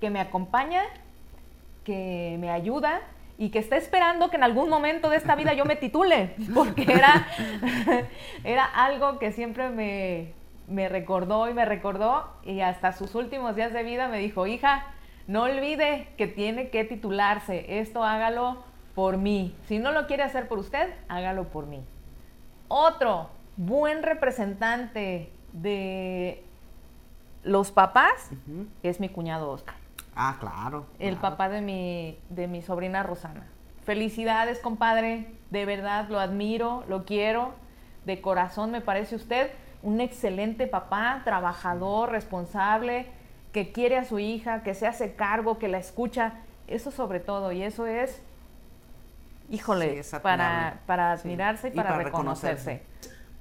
que 0.00 0.10
me 0.10 0.20
acompaña, 0.20 0.82
que 1.84 2.36
me 2.40 2.50
ayuda 2.50 3.00
y 3.38 3.50
que 3.50 3.58
está 3.58 3.76
esperando 3.76 4.30
que 4.30 4.36
en 4.36 4.42
algún 4.42 4.68
momento 4.68 5.10
de 5.10 5.16
esta 5.16 5.34
vida 5.34 5.52
yo 5.54 5.64
me 5.64 5.76
titule, 5.76 6.34
porque 6.54 6.82
era, 6.82 7.26
era 8.44 8.64
algo 8.64 9.18
que 9.18 9.32
siempre 9.32 9.68
me, 9.70 10.32
me 10.68 10.88
recordó 10.88 11.48
y 11.48 11.54
me 11.54 11.64
recordó 11.64 12.28
y 12.44 12.60
hasta 12.60 12.92
sus 12.92 13.14
últimos 13.14 13.56
días 13.56 13.72
de 13.72 13.82
vida 13.82 14.08
me 14.08 14.18
dijo, 14.18 14.46
hija, 14.46 14.86
no 15.26 15.42
olvide 15.42 16.08
que 16.16 16.26
tiene 16.26 16.70
que 16.70 16.84
titularse, 16.84 17.78
esto 17.80 18.02
hágalo 18.02 18.64
por 18.94 19.16
mí. 19.16 19.54
Si 19.66 19.78
no 19.78 19.92
lo 19.92 20.06
quiere 20.06 20.22
hacer 20.22 20.48
por 20.48 20.58
usted, 20.58 20.92
hágalo 21.08 21.44
por 21.44 21.66
mí. 21.66 21.82
Otro 22.68 23.30
buen 23.56 24.02
representante 24.02 25.32
de 25.52 26.42
los 27.42 27.70
papás 27.70 28.30
es 28.82 29.00
mi 29.00 29.08
cuñado 29.08 29.50
Oscar. 29.50 29.76
Ah, 30.14 30.36
claro. 30.38 30.86
El 30.98 31.16
papá 31.16 31.48
de 31.48 31.60
mi, 31.60 32.18
de 32.28 32.46
mi 32.46 32.62
sobrina 32.62 33.02
Rosana. 33.02 33.46
Felicidades, 33.84 34.58
compadre. 34.58 35.26
De 35.50 35.64
verdad, 35.64 36.08
lo 36.08 36.20
admiro, 36.20 36.84
lo 36.88 37.04
quiero. 37.04 37.52
De 38.04 38.20
corazón 38.20 38.70
me 38.70 38.80
parece 38.80 39.16
usted 39.16 39.50
un 39.82 40.00
excelente 40.00 40.66
papá, 40.66 41.22
trabajador, 41.24 42.10
responsable, 42.10 43.06
que 43.52 43.72
quiere 43.72 43.98
a 43.98 44.04
su 44.04 44.18
hija, 44.18 44.62
que 44.62 44.74
se 44.74 44.86
hace 44.86 45.14
cargo, 45.14 45.58
que 45.58 45.68
la 45.68 45.78
escucha. 45.78 46.34
Eso 46.68 46.90
sobre 46.90 47.20
todo, 47.20 47.52
y 47.52 47.62
eso 47.62 47.86
es, 47.86 48.22
híjole, 49.52 50.02
Sí, 50.02 50.16
para, 50.22 50.80
para 50.86 51.16
Sí. 51.16 51.28
admirarse 51.28 51.68
y, 51.68 51.72
Y 51.72 51.74
para, 51.76 51.90
para 51.90 52.02
reconocerse. 52.04 52.82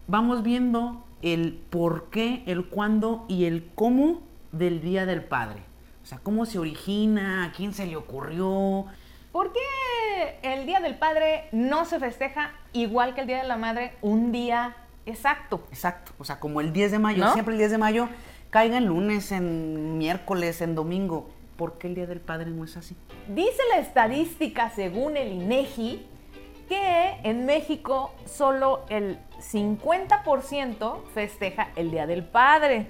Vamos 0.08 0.44
viendo 0.44 1.04
el 1.22 1.54
por 1.70 2.10
qué, 2.10 2.44
el 2.46 2.68
cuándo 2.68 3.26
y 3.28 3.46
el 3.46 3.72
cómo 3.76 4.22
del 4.52 4.82
Día 4.82 5.06
del 5.06 5.24
Padre. 5.24 5.62
O 6.04 6.06
sea, 6.06 6.20
cómo 6.20 6.46
se 6.46 6.60
origina, 6.60 7.46
a 7.46 7.52
quién 7.52 7.74
se 7.74 7.86
le 7.86 7.96
ocurrió. 7.96 8.86
¿Por 9.32 9.54
qué 9.54 10.40
el 10.42 10.66
Día 10.66 10.80
del 10.82 10.96
Padre 10.98 11.46
no 11.52 11.86
se 11.86 12.00
festeja 12.00 12.52
igual 12.74 13.14
que 13.16 13.22
el 13.22 13.28
Día 13.28 13.38
de 13.42 13.48
la 13.48 13.56
Madre 13.58 13.94
un 14.02 14.32
día 14.32 14.76
exacto? 15.06 15.64
Exacto. 15.70 16.12
O 16.20 16.26
sea, 16.26 16.40
como 16.40 16.60
el 16.60 16.74
10 16.74 16.92
de 16.92 17.00
mayo. 17.00 17.24
¿No? 17.24 17.34
Siempre 17.34 17.54
el 17.54 17.60
10 17.60 17.72
de 17.72 17.78
mayo 17.78 18.10
caiga 18.50 18.78
en 18.78 18.88
lunes, 18.88 19.32
en 19.32 19.98
miércoles, 19.98 20.60
en 20.62 20.76
domingo. 20.76 21.30
¿Por 21.62 21.78
qué 21.78 21.86
el 21.86 21.94
Día 21.94 22.08
del 22.08 22.22
Padre 22.22 22.50
no 22.50 22.64
es 22.64 22.76
así? 22.76 22.98
Dice 23.28 23.62
la 23.70 23.78
estadística 23.78 24.72
según 24.72 25.16
el 25.16 25.32
INEGI 25.32 26.08
que 26.68 27.20
en 27.22 27.46
México 27.46 28.16
solo 28.26 28.84
el 28.90 29.20
50% 29.38 31.04
festeja 31.14 31.68
el 31.76 31.92
Día 31.92 32.08
del 32.08 32.24
Padre, 32.24 32.88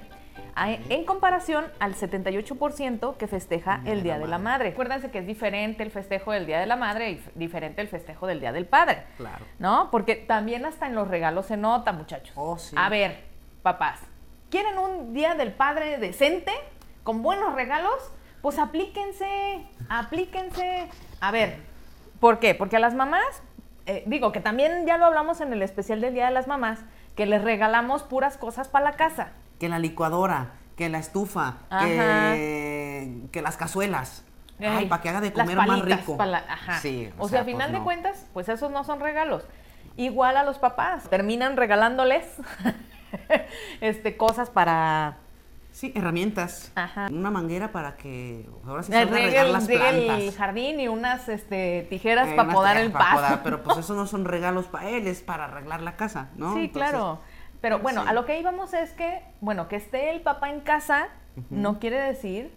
en 0.55 1.03
comparación 1.03 1.65
al 1.79 1.95
78% 1.95 3.17
que 3.17 3.27
festeja 3.27 3.81
el 3.83 4.03
Día 4.03 4.17
de 4.17 4.27
la 4.27 4.37
Madre. 4.37 4.69
Acuérdense 4.69 5.11
que 5.11 5.19
es 5.19 5.27
diferente 5.27 5.83
el 5.83 5.91
festejo 5.91 6.31
del 6.31 6.45
Día 6.45 6.61
de 6.61 6.65
la 6.65 6.77
Madre 6.77 7.11
y 7.11 7.21
diferente 7.35 7.81
el 7.81 7.89
festejo 7.89 8.25
del 8.25 8.39
Día 8.39 8.53
del 8.53 8.67
Padre. 8.67 9.03
Claro. 9.17 9.43
¿No? 9.59 9.89
Porque 9.91 10.15
también 10.15 10.65
hasta 10.65 10.87
en 10.87 10.95
los 10.95 11.09
regalos 11.09 11.47
se 11.47 11.57
nota, 11.57 11.91
muchachos. 11.91 12.31
Oh, 12.37 12.57
sí. 12.57 12.73
A 12.79 12.87
ver, 12.87 13.21
papás, 13.63 13.99
¿quieren 14.49 14.77
un 14.77 15.13
Día 15.13 15.35
del 15.35 15.51
Padre 15.51 15.97
decente? 15.97 16.53
¿Con 17.03 17.21
buenos 17.21 17.53
regalos? 17.53 18.13
Pues 18.41 18.57
aplíquense, 18.59 19.65
aplíquense. 19.89 20.87
A 21.19 21.31
ver, 21.31 21.57
¿por 22.19 22.39
qué? 22.39 22.55
Porque 22.55 22.77
a 22.77 22.79
las 22.79 22.95
mamás, 22.95 23.23
eh, 23.85 24.03
digo 24.07 24.31
que 24.31 24.39
también 24.41 24.85
ya 24.87 24.97
lo 24.97 25.05
hablamos 25.05 25.41
en 25.41 25.53
el 25.53 25.61
especial 25.61 26.01
del 26.01 26.13
Día 26.13 26.25
de 26.25 26.31
las 26.31 26.47
Mamás, 26.47 26.79
que 27.15 27.25
les 27.25 27.43
regalamos 27.43 28.03
puras 28.03 28.37
cosas 28.37 28.67
para 28.67 28.85
la 28.85 28.93
casa. 28.93 29.29
Que 29.59 29.69
la 29.69 29.79
licuadora, 29.79 30.53
que 30.75 30.89
la 30.89 30.97
estufa, 30.97 31.57
que, 31.81 33.21
que 33.31 33.41
las 33.41 33.57
cazuelas. 33.57 34.23
Ay, 34.59 34.67
Ay, 34.67 34.85
para 34.87 35.01
que 35.01 35.09
haga 35.09 35.21
de 35.21 35.31
las 35.35 35.47
comer 35.49 35.67
más 35.67 35.81
rico. 35.81 36.17
la- 36.23 36.45
ajá. 36.47 36.79
Sí, 36.79 37.11
o, 37.17 37.27
sea, 37.27 37.41
a 37.41 37.43
pues 37.43 37.55
final 37.55 37.71
de 37.71 37.79
cuentas, 37.79 38.27
pues 38.33 38.47
esos 38.49 38.71
no 38.71 38.83
son 38.83 38.99
regalos. 38.99 39.43
Igual 39.97 40.37
a 40.37 40.43
los 40.43 40.57
papás, 40.59 41.09
terminan 41.09 41.57
regalándoles 41.57 42.25
este, 43.81 44.17
cosas 44.17 44.49
para 44.49 45.17
Sí, 45.81 45.91
herramientas. 45.95 46.71
Ajá. 46.75 47.07
Una 47.11 47.31
manguera 47.31 47.71
para 47.71 47.97
que 47.97 48.47
ahora 48.67 48.83
sí 48.83 48.93
Eh, 48.93 49.03
riegue 49.05 49.29
regar 49.31 49.47
las 49.47 49.65
riegue 49.65 49.89
el 49.89 50.05
plantas. 50.05 50.35
jardín 50.37 50.79
y 50.79 50.87
unas 50.87 51.27
este, 51.27 51.87
tijeras 51.89 52.27
Eh, 52.29 52.35
para 52.35 52.53
podar 52.53 52.77
el 52.77 52.91
pasto. 52.91 53.15
podar, 53.15 53.41
pero 53.43 53.63
pues 53.63 53.77
eso 53.79 53.95
no 53.95 54.05
son 54.05 54.25
regalos 54.25 54.67
para 54.67 54.89
él, 54.89 55.07
es 55.07 55.21
para 55.23 55.45
arreglar 55.45 55.81
la 55.81 55.95
casa, 55.95 56.29
¿no? 56.35 56.53
sí, 56.53 56.65
Entonces, 56.65 56.91
claro. 56.91 57.19
Pero 57.61 57.79
bueno, 57.79 58.03
sí. 58.03 58.09
a 58.09 58.13
lo 58.13 58.25
que 58.25 58.39
íbamos 58.39 58.75
es 58.75 58.91
que, 58.91 59.23
bueno, 59.39 59.67
que 59.69 59.75
esté 59.77 60.11
el 60.11 60.21
papá 60.21 60.51
en 60.51 60.59
casa 60.61 61.07
no 61.49 61.79
quiere 61.79 61.99
decir 61.99 62.53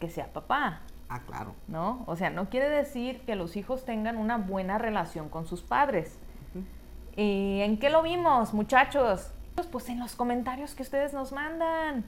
que 0.00 0.10
sea 0.10 0.32
papá, 0.32 0.80
Ah, 1.08 1.20
claro. 1.24 1.54
¿no? 1.68 2.02
O 2.08 2.16
sea, 2.16 2.30
no 2.30 2.48
quiere 2.50 2.68
decir 2.68 3.20
que 3.20 3.36
los 3.36 3.54
hijos 3.56 3.84
tengan 3.84 4.16
una 4.16 4.36
buena 4.38 4.78
relación 4.78 5.28
con 5.28 5.46
sus 5.46 5.62
padres. 5.62 6.18
¿Y 7.16 7.60
en 7.60 7.78
qué 7.78 7.88
lo 7.88 8.02
vimos, 8.02 8.52
muchachos? 8.52 9.30
Pues 9.70 9.88
en 9.90 10.00
los 10.00 10.16
comentarios 10.16 10.74
que 10.74 10.82
ustedes 10.82 11.12
nos 11.12 11.30
mandan. 11.30 12.04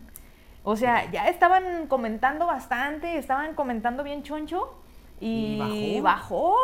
O 0.65 0.77
sea, 0.77 1.11
ya 1.11 1.29
estaban 1.29 1.87
comentando 1.89 2.47
bastante, 2.47 3.19
estaban 3.19 3.55
comentando 3.55 4.03
bien 4.03 4.23
choncho 4.23 4.75
y, 5.21 5.61
Y 5.63 6.01
bajó. 6.01 6.57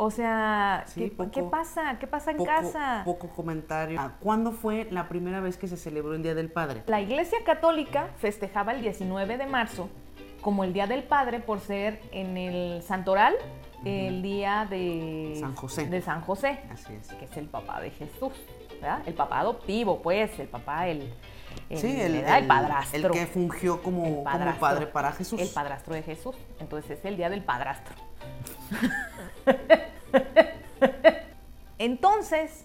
O 0.00 0.10
sea, 0.12 0.84
Sí, 0.86 1.10
¿qué, 1.10 1.16
poco- 1.16 1.30
qué 1.32 1.42
pasa? 1.42 1.98
¿Qué 1.98 2.06
pasa 2.06 2.30
en 2.30 2.36
Poco, 2.36 2.48
casa? 2.50 3.02
poco 3.04 3.28
comentario. 3.30 3.98
Ah, 4.00 4.12
¿Cuándo 4.20 4.52
fue 4.52 4.86
la 4.92 5.08
primera 5.08 5.40
vez 5.40 5.56
que 5.56 5.66
se 5.66 5.76
celebró 5.76 6.14
el 6.14 6.22
Día 6.22 6.36
del 6.36 6.52
Padre? 6.52 6.84
La 6.86 7.00
Iglesia 7.00 7.38
Católica 7.44 8.10
festejaba 8.18 8.72
el 8.72 8.80
19 8.80 9.36
de 9.38 9.46
marzo 9.46 9.88
como 10.40 10.62
el 10.62 10.72
Día 10.72 10.86
del 10.86 11.02
Padre 11.02 11.40
por 11.40 11.58
ser 11.58 12.00
en 12.12 12.36
el 12.36 12.80
Santoral 12.82 13.34
el 13.84 14.22
día 14.22 14.66
de 14.70 15.36
San 15.40 15.54
José. 15.56 15.86
de 15.88 16.00
San 16.00 16.20
José, 16.20 16.60
Así 16.72 16.92
es. 16.94 17.08
que 17.14 17.24
es 17.24 17.36
el 17.36 17.46
papá 17.46 17.80
de 17.80 17.90
Jesús, 17.90 18.32
¿verdad? 18.80 19.02
El 19.06 19.14
papá 19.14 19.40
adoptivo, 19.40 20.00
pues, 20.02 20.36
el 20.40 20.48
papá, 20.48 20.88
el, 20.88 21.12
el, 21.70 21.78
Sí, 21.78 22.00
el, 22.00 22.16
el 22.16 22.46
padrastro. 22.46 23.08
el 23.08 23.10
que 23.10 23.26
fungió 23.26 23.82
como, 23.82 24.22
padre 24.24 24.86
para 24.86 25.12
Jesús. 25.12 25.40
El 25.40 25.48
padrastro 25.48 25.94
de 25.94 26.02
Jesús. 26.02 26.36
Entonces 26.60 26.98
es 26.98 27.04
el 27.04 27.16
día 27.16 27.30
del 27.30 27.42
padrastro. 27.42 27.94
Entonces, 31.78 32.64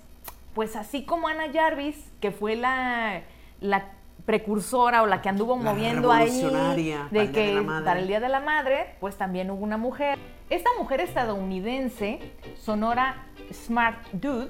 pues 0.53 0.75
así 0.75 1.05
como 1.05 1.27
Ana 1.27 1.45
Jarvis, 1.53 2.11
que 2.19 2.31
fue 2.31 2.55
la, 2.55 3.21
la 3.59 3.91
precursora 4.25 5.03
o 5.03 5.05
la 5.05 5.21
que 5.21 5.29
anduvo 5.29 5.57
La 5.57 5.71
moviendo 5.71 6.11
ahí 6.11 6.41
de 6.41 6.97
de 7.11 7.31
que 7.31 7.61
Madre. 7.61 7.85
para 7.85 7.99
el 7.99 8.07
Día 8.07 8.19
de 8.19 8.29
la 8.29 8.39
Madre, 8.39 8.95
pues 8.99 9.17
también 9.17 9.51
hubo 9.51 9.63
una 9.63 9.77
mujer. 9.77 10.17
Esta 10.49 10.69
mujer 10.79 11.01
estadounidense, 11.01 12.19
Sonora 12.57 13.25
Smart 13.51 14.07
Dude, 14.13 14.49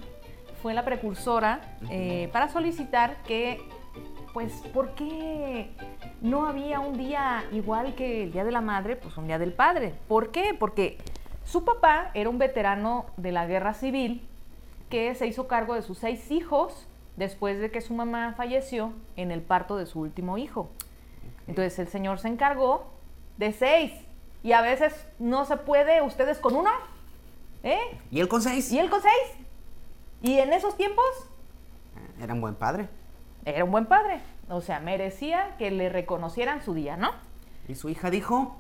fue 0.62 0.73
la 0.73 0.85
precursora 0.85 1.59
eh, 1.89 2.29
para 2.31 2.47
solicitar 2.50 3.17
que, 3.27 3.62
pues, 4.33 4.51
¿por 4.73 4.95
qué 4.95 5.69
no 6.21 6.47
había 6.47 6.79
un 6.79 6.97
día 6.97 7.45
igual 7.51 7.93
que 7.93 8.23
el 8.23 8.31
Día 8.31 8.43
de 8.43 8.51
la 8.51 8.61
Madre? 8.61 8.95
Pues 8.95 9.15
un 9.17 9.27
Día 9.27 9.37
del 9.37 9.53
Padre. 9.53 9.93
¿Por 10.07 10.31
qué? 10.31 10.55
Porque 10.57 10.97
su 11.45 11.63
papá 11.63 12.09
era 12.15 12.29
un 12.29 12.39
veterano 12.39 13.05
de 13.15 13.31
la 13.31 13.45
guerra 13.45 13.75
civil 13.75 14.27
que 14.89 15.13
se 15.13 15.27
hizo 15.27 15.47
cargo 15.47 15.75
de 15.75 15.83
sus 15.83 15.99
seis 15.99 16.31
hijos 16.31 16.87
después 17.15 17.59
de 17.59 17.69
que 17.69 17.81
su 17.81 17.93
mamá 17.93 18.33
falleció 18.35 18.91
en 19.15 19.29
el 19.29 19.41
parto 19.41 19.77
de 19.77 19.85
su 19.85 19.99
último 19.99 20.39
hijo. 20.39 20.69
Entonces 21.47 21.77
el 21.77 21.87
señor 21.87 22.19
se 22.19 22.27
encargó 22.27 22.91
de 23.37 23.53
seis. 23.53 23.91
Y 24.41 24.51
a 24.53 24.61
veces 24.61 25.07
no 25.19 25.45
se 25.45 25.57
puede 25.57 26.01
ustedes 26.01 26.39
con 26.39 26.55
uno, 26.55 26.69
¿eh? 27.61 27.79
¿Y 28.11 28.19
él 28.19 28.27
con 28.27 28.41
seis? 28.41 28.71
Y 28.71 28.79
él 28.79 28.89
con 28.89 29.01
seis. 29.01 29.45
Y 30.21 30.39
en 30.39 30.51
esos 30.53 30.75
tiempos 30.75 31.05
Era 32.19 32.33
un 32.33 32.41
buen 32.41 32.55
padre. 32.55 32.89
Era 33.45 33.63
un 33.63 33.71
buen 33.71 33.85
padre. 33.85 34.19
O 34.50 34.62
sea, 34.62 34.79
merecía 34.79 35.55
que 35.57 35.71
le 35.71 35.89
reconocieran 35.89 36.62
su 36.63 36.73
día, 36.73 36.97
¿no? 36.97 37.12
Y 37.67 37.75
su 37.75 37.89
hija 37.89 38.09
dijo, 38.09 38.59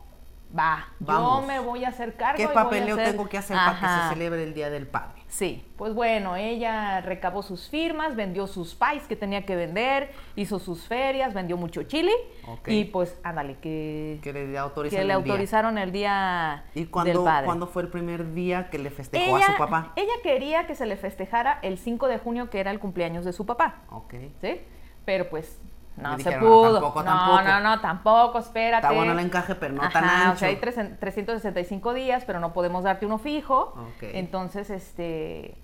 Va, 0.57 0.87
Vamos. 0.99 1.41
yo 1.41 1.47
me 1.47 1.59
voy 1.59 1.83
a 1.83 1.89
hacer 1.89 2.15
cargo. 2.15 2.37
¿qué 2.37 2.43
y 2.43 2.45
voy 2.45 2.51
a 2.55 2.63
papeleo 2.63 2.95
hacer- 2.95 3.11
tengo 3.11 3.27
que 3.27 3.37
hacer 3.39 3.57
para 3.57 3.79
que 3.79 3.85
se 4.03 4.09
celebre 4.13 4.43
el 4.43 4.53
Día 4.53 4.69
del 4.69 4.85
Padre? 4.87 5.22
Sí, 5.33 5.65
pues 5.77 5.95
bueno, 5.95 6.35
ella 6.35 7.01
recabó 7.01 7.41
sus 7.41 7.67
firmas, 7.67 8.15
vendió 8.15 8.45
sus 8.45 8.75
pies 8.75 9.07
que 9.07 9.15
tenía 9.15 9.47
que 9.47 9.55
vender, 9.55 10.11
hizo 10.35 10.59
sus 10.59 10.85
ferias, 10.87 11.33
vendió 11.33 11.57
mucho 11.57 11.81
chile 11.81 12.11
Ok. 12.47 12.67
y 12.67 12.83
pues 12.85 13.17
ándale, 13.23 13.55
que, 13.57 14.19
Que 14.21 14.31
le 14.31 14.51
que 14.51 14.57
autorizaron 14.59 15.07
le 15.07 15.13
el 15.15 15.23
día. 15.23 15.31
autorizaron 15.33 15.77
el 15.79 15.91
día 15.91 16.65
¿Y 16.75 16.81
del 16.81 16.91
cuándo, 16.91 17.23
padre. 17.23 17.45
cuándo 17.47 17.65
fue 17.65 17.81
el 17.81 17.87
primer 17.87 18.35
día 18.35 18.69
que 18.69 18.77
le 18.77 18.91
festejó 18.91 19.37
ella, 19.37 19.47
a 19.47 19.51
su 19.53 19.57
papá? 19.57 19.93
ella 19.95 20.13
quería 20.21 20.67
que 20.67 20.75
se 20.75 20.85
le 20.85 20.97
festejara 20.97 21.57
el 21.63 21.79
5 21.79 22.07
de 22.09 22.19
junio, 22.19 22.51
que 22.51 22.59
era 22.59 22.69
el 22.69 22.77
cumpleaños 22.79 23.25
de 23.25 23.33
su 23.33 23.47
papá, 23.47 23.81
Ok. 23.89 24.13
¿sí? 24.39 24.61
Pero 25.03 25.31
pues 25.31 25.59
no 25.97 26.11
se 26.11 26.17
dijeron, 26.17 26.39
pudo. 26.41 26.73
"Tampoco, 26.73 27.03
no, 27.03 27.05
tampoco". 27.11 27.41
no, 27.43 27.59
no, 27.59 27.81
tampoco, 27.81 28.39
espérate. 28.39 28.87
Está 28.87 28.95
bueno 28.95 29.11
el 29.13 29.19
encaje, 29.19 29.55
pero 29.55 29.73
no 29.73 29.87
tan 29.89 30.03
ancho. 30.03 30.33
O 30.33 30.35
sea, 30.37 30.47
hay 30.49 30.55
tres- 30.57 30.99
365 30.99 31.93
días, 31.93 32.23
pero 32.25 32.39
no 32.39 32.53
podemos 32.53 32.83
darte 32.83 33.05
uno 33.05 33.17
fijo. 33.19 33.73
Entonces, 34.01 34.69
este, 34.69 35.55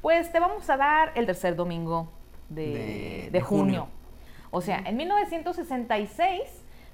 pues 0.00 0.30
te 0.32 0.40
vamos 0.40 0.68
a 0.70 0.76
dar 0.76 1.12
el 1.14 1.26
tercer 1.26 1.56
domingo 1.56 2.12
de, 2.48 2.66
De- 2.66 2.72
de 3.24 3.28
de 3.32 3.40
junio. 3.40 3.64
junio. 3.82 3.88
O 4.50 4.60
sea, 4.60 4.78
en 4.84 4.96
1966 4.96 6.40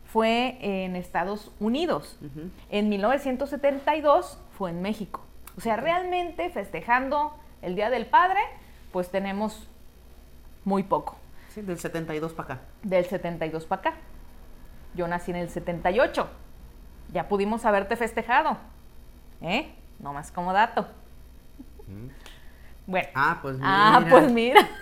fue 0.05 0.57
en 0.61 0.97
Estados 0.97 1.51
Unidos. 1.61 2.19
Ujú. 2.23 2.49
En 2.71 2.89
1972 2.89 4.39
fue 4.57 4.71
en 4.71 4.81
México. 4.83 5.23
O 5.57 5.61
sea, 5.61 5.77
realmente 5.77 6.49
festejando 6.51 7.35
el 7.63 7.75
Día 7.75 7.91
del 7.91 8.07
Padre, 8.07 8.39
pues 8.93 9.11
tenemos 9.11 9.69
muy 10.65 10.83
poco. 10.85 11.17
Sí, 11.49 11.63
del 11.63 11.79
72 11.79 12.33
para 12.33 12.55
acá. 12.55 12.63
Del 12.83 13.05
72 13.05 13.67
para 13.67 13.81
acá. 13.81 13.95
Yo 14.95 15.09
nací 15.09 15.31
en 15.31 15.39
el 15.39 15.49
78. 15.49 16.29
Ya 17.13 17.29
pudimos 17.29 17.65
haberte 17.65 17.97
festejado. 17.97 18.59
¿Eh? 19.41 19.75
No 19.99 20.13
más 20.13 20.31
como 20.31 20.53
dato. 20.53 20.87
Bueno. 22.87 23.09
Ah, 23.15 23.39
pues 23.41 23.57
mira. 23.57 23.69
Ah, 23.71 24.07
pues 24.09 24.33
mira. 24.33 24.69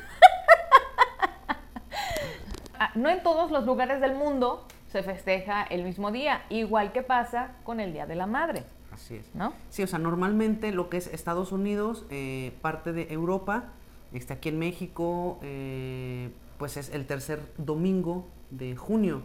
Ah, 2.78 2.90
no 2.94 3.08
en 3.08 3.23
todos 3.23 3.50
los 3.50 3.64
lugares 3.64 4.02
del 4.02 4.14
mundo 4.14 4.66
se 4.88 5.02
festeja 5.02 5.62
el 5.62 5.82
mismo 5.82 6.12
día, 6.12 6.42
igual 6.50 6.92
que 6.92 7.02
pasa 7.02 7.52
con 7.64 7.80
el 7.80 7.92
Día 7.94 8.06
de 8.06 8.16
la 8.16 8.26
Madre, 8.26 8.64
Así 8.92 9.16
es. 9.16 9.35
¿no? 9.35 9.52
Sí, 9.70 9.82
o 9.82 9.87
sea, 9.87 9.99
normalmente 9.99 10.73
lo 10.73 10.88
que 10.88 10.99
es 10.99 11.06
Estados 11.06 11.52
Unidos, 11.52 12.06
eh, 12.11 12.54
parte 12.62 12.92
de 12.92 13.12
Europa, 13.12 13.64
este, 14.12 14.32
aquí 14.35 14.49
en 14.49 14.58
México, 14.58 15.38
eh, 15.42 16.30
pues 16.58 16.76
es 16.76 16.90
el 16.90 17.06
tercer 17.06 17.40
domingo 17.58 18.26
de 18.50 18.76
junio, 18.76 19.22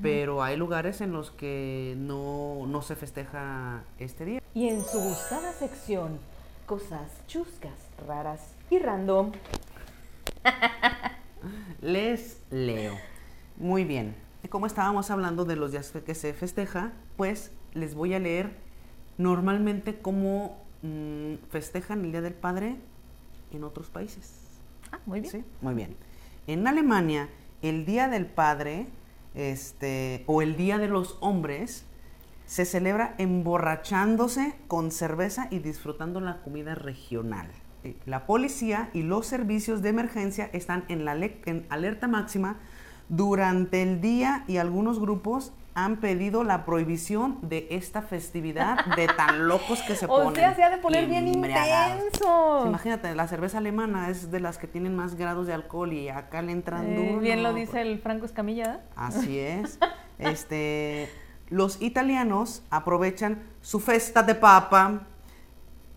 pero 0.00 0.42
hay 0.42 0.56
lugares 0.56 1.02
en 1.02 1.12
los 1.12 1.30
que 1.30 1.94
no, 1.98 2.66
no 2.66 2.80
se 2.80 2.96
festeja 2.96 3.84
este 3.98 4.24
día. 4.24 4.42
Y 4.54 4.68
en 4.68 4.80
su 4.80 4.98
gustada 4.98 5.52
sección, 5.52 6.18
cosas 6.66 7.10
chuscas, 7.26 7.74
raras 8.06 8.54
y 8.70 8.78
random. 8.78 9.32
Les 11.82 12.40
leo. 12.50 12.94
Muy 13.56 13.84
bien. 13.84 14.14
Como 14.48 14.66
estábamos 14.66 15.10
hablando 15.10 15.44
de 15.44 15.56
los 15.56 15.72
días 15.72 15.92
que 16.04 16.14
se 16.14 16.32
festeja, 16.32 16.92
pues 17.16 17.52
les 17.74 17.94
voy 17.94 18.14
a 18.14 18.18
leer 18.18 18.50
normalmente 19.18 19.98
cómo 20.00 20.62
mm, 20.82 21.34
festejan 21.50 22.04
el 22.04 22.12
Día 22.12 22.22
del 22.22 22.34
Padre 22.34 22.76
en 23.52 23.64
otros 23.64 23.88
países. 23.88 24.42
Ah, 24.90 24.98
muy 25.06 25.20
bien. 25.20 25.32
Sí, 25.32 25.44
muy 25.60 25.74
bien. 25.74 25.96
En 26.46 26.66
Alemania, 26.66 27.28
el 27.62 27.84
Día 27.84 28.08
del 28.08 28.26
Padre, 28.26 28.88
este, 29.34 30.24
o 30.26 30.42
el 30.42 30.56
Día 30.56 30.78
de 30.78 30.88
los 30.88 31.16
Hombres, 31.20 31.86
se 32.46 32.64
celebra 32.64 33.14
emborrachándose 33.18 34.54
con 34.68 34.90
cerveza 34.90 35.48
y 35.50 35.60
disfrutando 35.60 36.20
la 36.20 36.42
comida 36.42 36.74
regional. 36.74 37.48
Eh, 37.84 37.96
La 38.04 38.26
policía 38.26 38.90
y 38.92 39.02
los 39.02 39.26
servicios 39.26 39.82
de 39.82 39.90
emergencia 39.90 40.50
están 40.52 40.84
en, 40.88 41.04
la 41.04 41.14
en 41.14 41.66
alerta 41.70 42.08
máxima 42.08 42.58
durante 43.08 43.82
el 43.82 44.00
día 44.00 44.44
y 44.48 44.56
algunos 44.56 44.98
grupos 44.98 45.52
han 45.74 45.96
pedido 46.00 46.44
la 46.44 46.64
prohibición 46.66 47.38
de 47.42 47.66
esta 47.70 48.02
festividad 48.02 48.84
de 48.94 49.06
tan 49.08 49.48
locos 49.48 49.80
que 49.82 49.94
se 49.96 50.06
ponen. 50.06 50.28
O 50.32 50.34
sea, 50.34 50.54
se 50.54 50.62
ha 50.62 50.70
de 50.70 50.78
poner 50.78 51.06
bien 51.06 51.26
intenso. 51.28 52.64
Imagínate, 52.66 53.14
la 53.14 53.26
cerveza 53.26 53.58
alemana 53.58 54.08
es 54.10 54.30
de 54.30 54.40
las 54.40 54.58
que 54.58 54.66
tienen 54.66 54.94
más 54.94 55.14
grados 55.14 55.46
de 55.46 55.54
alcohol 55.54 55.92
y 55.92 56.08
acá 56.10 56.42
le 56.42 56.52
entran 56.52 56.86
Eh, 56.86 56.96
duro. 57.08 57.20
bien 57.20 57.42
lo 57.42 57.54
dice 57.54 57.80
el 57.80 57.98
Franco 58.00 58.26
Escamilla. 58.26 58.80
Así 58.96 59.38
es. 59.38 59.78
Este, 60.18 61.08
los 61.48 61.82
italianos 61.82 62.62
aprovechan 62.70 63.42
su 63.60 63.80
festa 63.80 64.22
de 64.22 64.36
papa 64.36 65.00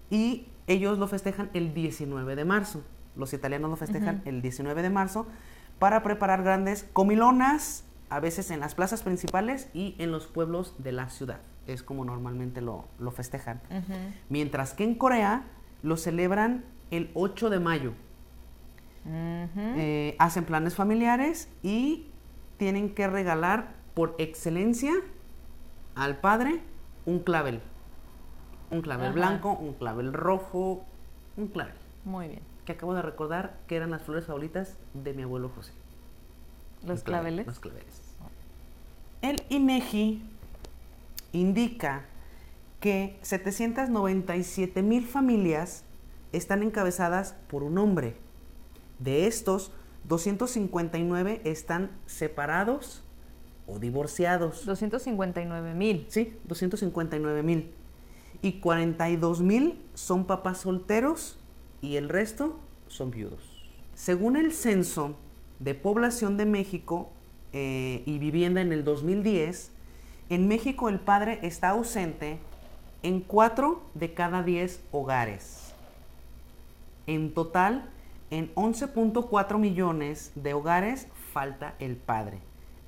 y 0.10 0.48
ellos 0.66 0.98
lo 0.98 1.08
festejan 1.08 1.52
el 1.54 1.76
19 1.76 2.36
de 2.36 2.44
marzo. 2.46 2.82
Los 3.16 3.34
italianos 3.34 3.70
lo 3.70 3.76
festejan 3.76 4.24
el 4.26 4.42
19 4.42 4.82
de 4.82 4.90
marzo 4.90 5.28
para 5.78 6.02
preparar 6.02 6.42
grandes 6.42 6.86
comilonas, 6.92 7.84
a 8.10 8.20
veces 8.20 8.52
en 8.52 8.60
las 8.60 8.76
plazas 8.76 9.04
principales 9.04 9.70
y 9.74 9.96
en 9.98 10.12
los 10.12 10.28
pueblos 10.28 10.76
de 10.78 10.92
la 10.92 11.10
ciudad. 11.10 11.40
Es 11.68 11.84
como 11.84 12.06
normalmente 12.06 12.62
lo, 12.62 12.88
lo 13.00 13.12
festejan. 13.12 13.62
Mientras 14.30 14.74
que 14.74 14.84
en 14.84 14.96
Corea 14.96 15.46
lo 15.82 15.98
celebran 15.98 16.66
el 16.92 17.12
8 17.14 17.50
de 17.50 17.60
mayo. 17.60 17.94
Eh, 19.08 20.16
hacen 20.18 20.46
planes 20.46 20.76
familiares 20.76 21.50
y 21.62 22.08
tienen 22.58 22.94
que 22.96 23.08
regalar 23.08 23.74
por 23.94 24.16
excelencia 24.18 24.94
al 25.96 26.18
padre 26.18 26.62
un 27.06 27.20
clavel. 27.20 27.62
Un 28.72 28.82
clavel 28.82 29.14
blanco, 29.14 29.54
un 29.54 29.74
clavel 29.74 30.12
rojo, 30.12 30.84
un 31.38 31.48
clavel. 31.48 31.76
Muy 32.04 32.28
bien. 32.28 32.42
Que 32.66 32.72
acabo 32.72 32.96
de 32.96 33.04
recordar 33.04 33.58
que 33.68 33.76
eran 33.76 33.92
las 33.92 34.02
flores 34.02 34.26
favoritas 34.26 34.78
de 34.94 35.14
mi 35.14 35.22
abuelo 35.22 35.50
José. 35.50 35.74
Los 36.86 37.00
El 37.00 37.04
clavel, 37.06 37.34
claveles. 37.34 37.48
Los 37.48 37.60
claveles. 37.60 38.02
El 39.22 39.44
INEGI 39.50 40.22
indica 41.32 42.06
que 42.80 43.18
797 43.24 44.84
mil 44.84 45.06
familias 45.06 45.84
están 46.32 46.64
encabezadas 46.64 47.36
por 47.48 47.64
un 47.64 47.78
hombre. 47.78 48.16
De 49.00 49.28
estos, 49.28 49.72
259 50.08 51.42
están 51.44 51.92
separados 52.06 53.04
o 53.68 53.80
divorciados. 53.80 54.66
259 54.66 55.74
mil. 55.74 56.06
Sí, 56.10 56.38
259 56.44 57.44
mil. 57.44 57.72
Y 58.42 58.60
42 58.60 59.42
mil 59.42 59.82
son 59.96 60.26
papás 60.26 60.60
solteros 60.60 61.40
y 61.82 61.96
el 61.96 62.10
resto 62.10 62.60
son 62.88 63.10
viudos. 63.12 63.42
Según 63.96 64.36
el 64.36 64.54
censo 64.54 65.16
de 65.66 65.74
población 65.74 66.38
de 66.38 66.46
México 66.46 67.10
eh, 67.52 68.04
y 68.06 68.20
vivienda 68.20 68.62
en 68.62 68.72
el 68.72 68.84
2010, 68.84 69.72
en 70.30 70.48
México 70.48 70.90
el 70.90 71.00
padre 71.00 71.40
está 71.42 71.70
ausente 71.70 72.38
en 73.02 73.20
4 73.20 73.82
de 73.96 74.14
cada 74.14 74.44
10 74.44 74.84
hogares. 74.92 75.74
En 77.08 77.34
total, 77.34 77.90
en 78.30 78.54
11.4 78.54 79.58
millones 79.58 80.32
de 80.36 80.54
hogares 80.54 81.08
falta 81.34 81.74
el 81.80 81.96
padre. 81.96 82.38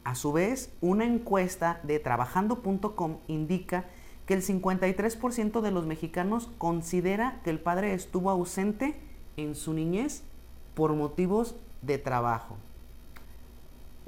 A 0.03 0.13
su 0.13 0.31
vez, 0.31 0.71
una 0.79 1.05
encuesta 1.05 1.79
de 1.81 1.97
trabajando.com 1.97 3.17
indica 3.27 3.85
que 4.27 4.35
el 4.35 4.43
53% 4.43 5.61
de 5.61 5.71
los 5.71 5.87
mexicanos 5.87 6.51
considera 6.59 7.41
que 7.43 7.49
el 7.49 7.59
padre 7.59 7.93
estuvo 7.93 8.29
ausente 8.29 8.95
en 9.35 9.55
su 9.55 9.73
niñez 9.73 10.21
por 10.75 10.93
motivos 10.93 11.55
de 11.81 11.97
trabajo. 11.97 12.57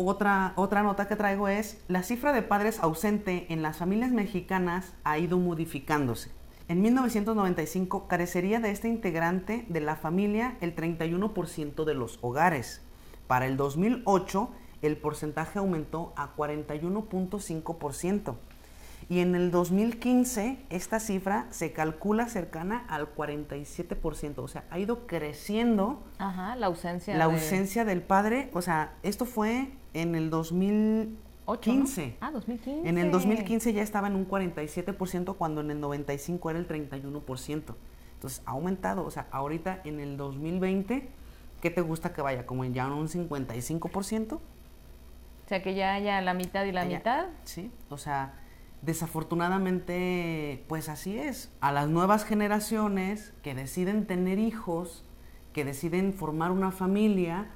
Otra, 0.09 0.53
otra 0.55 0.81
nota 0.81 1.09
que 1.09 1.17
traigo 1.17 1.49
es, 1.49 1.77
la 1.89 2.03
cifra 2.03 2.31
de 2.31 2.41
padres 2.41 2.79
ausente 2.79 3.47
en 3.49 3.61
las 3.61 3.75
familias 3.75 4.11
mexicanas 4.11 4.93
ha 5.03 5.17
ido 5.17 5.37
modificándose. 5.37 6.31
En 6.69 6.81
1995 6.81 8.07
carecería 8.07 8.61
de 8.61 8.71
este 8.71 8.87
integrante 8.87 9.65
de 9.67 9.81
la 9.81 9.97
familia 9.97 10.55
el 10.61 10.73
31% 10.73 11.83
de 11.83 11.93
los 11.95 12.17
hogares. 12.21 12.81
Para 13.27 13.45
el 13.45 13.57
2008 13.57 14.49
el 14.81 14.95
porcentaje 14.95 15.59
aumentó 15.59 16.13
a 16.15 16.33
41.5%. 16.33 18.35
Y 19.09 19.19
en 19.19 19.35
el 19.35 19.51
2015 19.51 20.59
esta 20.69 21.01
cifra 21.01 21.47
se 21.49 21.73
calcula 21.73 22.29
cercana 22.29 22.85
al 22.87 23.13
47%. 23.15 24.35
O 24.37 24.47
sea, 24.47 24.63
ha 24.69 24.79
ido 24.79 25.07
creciendo 25.07 26.01
Ajá, 26.19 26.55
la 26.55 26.67
ausencia. 26.67 27.17
la 27.17 27.27
de- 27.27 27.33
ausencia 27.33 27.83
del 27.83 28.01
padre. 28.01 28.49
O 28.53 28.61
sea, 28.61 28.93
esto 29.03 29.25
fue 29.25 29.71
en 29.93 30.15
el 30.15 30.29
2015. 30.29 31.17
Ocho, 31.45 31.73
¿no? 31.73 31.85
Ah, 32.21 32.31
2015. 32.31 32.87
En 32.87 32.97
el 32.99 33.09
2015 33.11 33.73
ya 33.73 33.81
estaba 33.81 34.07
en 34.07 34.15
un 34.15 34.27
47% 34.27 35.35
cuando 35.35 35.61
en 35.61 35.71
el 35.71 35.79
95 35.79 36.49
era 36.51 36.59
el 36.59 36.67
31%. 36.67 37.75
Entonces 38.13 38.41
ha 38.45 38.51
aumentado. 38.51 39.03
O 39.05 39.09
sea, 39.11 39.27
ahorita 39.31 39.81
en 39.83 39.99
el 39.99 40.15
2020, 40.17 41.09
¿qué 41.61 41.69
te 41.71 41.81
gusta 41.81 42.13
que 42.13 42.21
vaya? 42.21 42.45
¿Como 42.45 42.63
en 42.65 42.73
ya 42.75 42.85
un 42.87 43.07
55%? 43.07 44.33
O 44.33 44.39
sea, 45.47 45.63
que 45.63 45.73
ya 45.73 45.93
haya 45.95 46.21
la 46.21 46.35
mitad 46.35 46.65
y 46.65 46.71
la 46.71 46.85
Ya. 46.87 46.97
mitad. 46.99 47.25
Sí, 47.45 47.71
o 47.89 47.97
sea, 47.97 48.33
desafortunadamente, 48.83 50.63
pues 50.67 50.89
así 50.89 51.17
es. 51.17 51.51
A 51.61 51.71
las 51.71 51.89
nuevas 51.89 52.25
generaciones 52.25 53.33
que 53.41 53.55
deciden 53.55 54.05
tener 54.05 54.37
hijos, 54.37 55.03
que 55.53 55.65
deciden 55.65 56.13
formar 56.13 56.51
una 56.51 56.69
familia, 56.71 57.47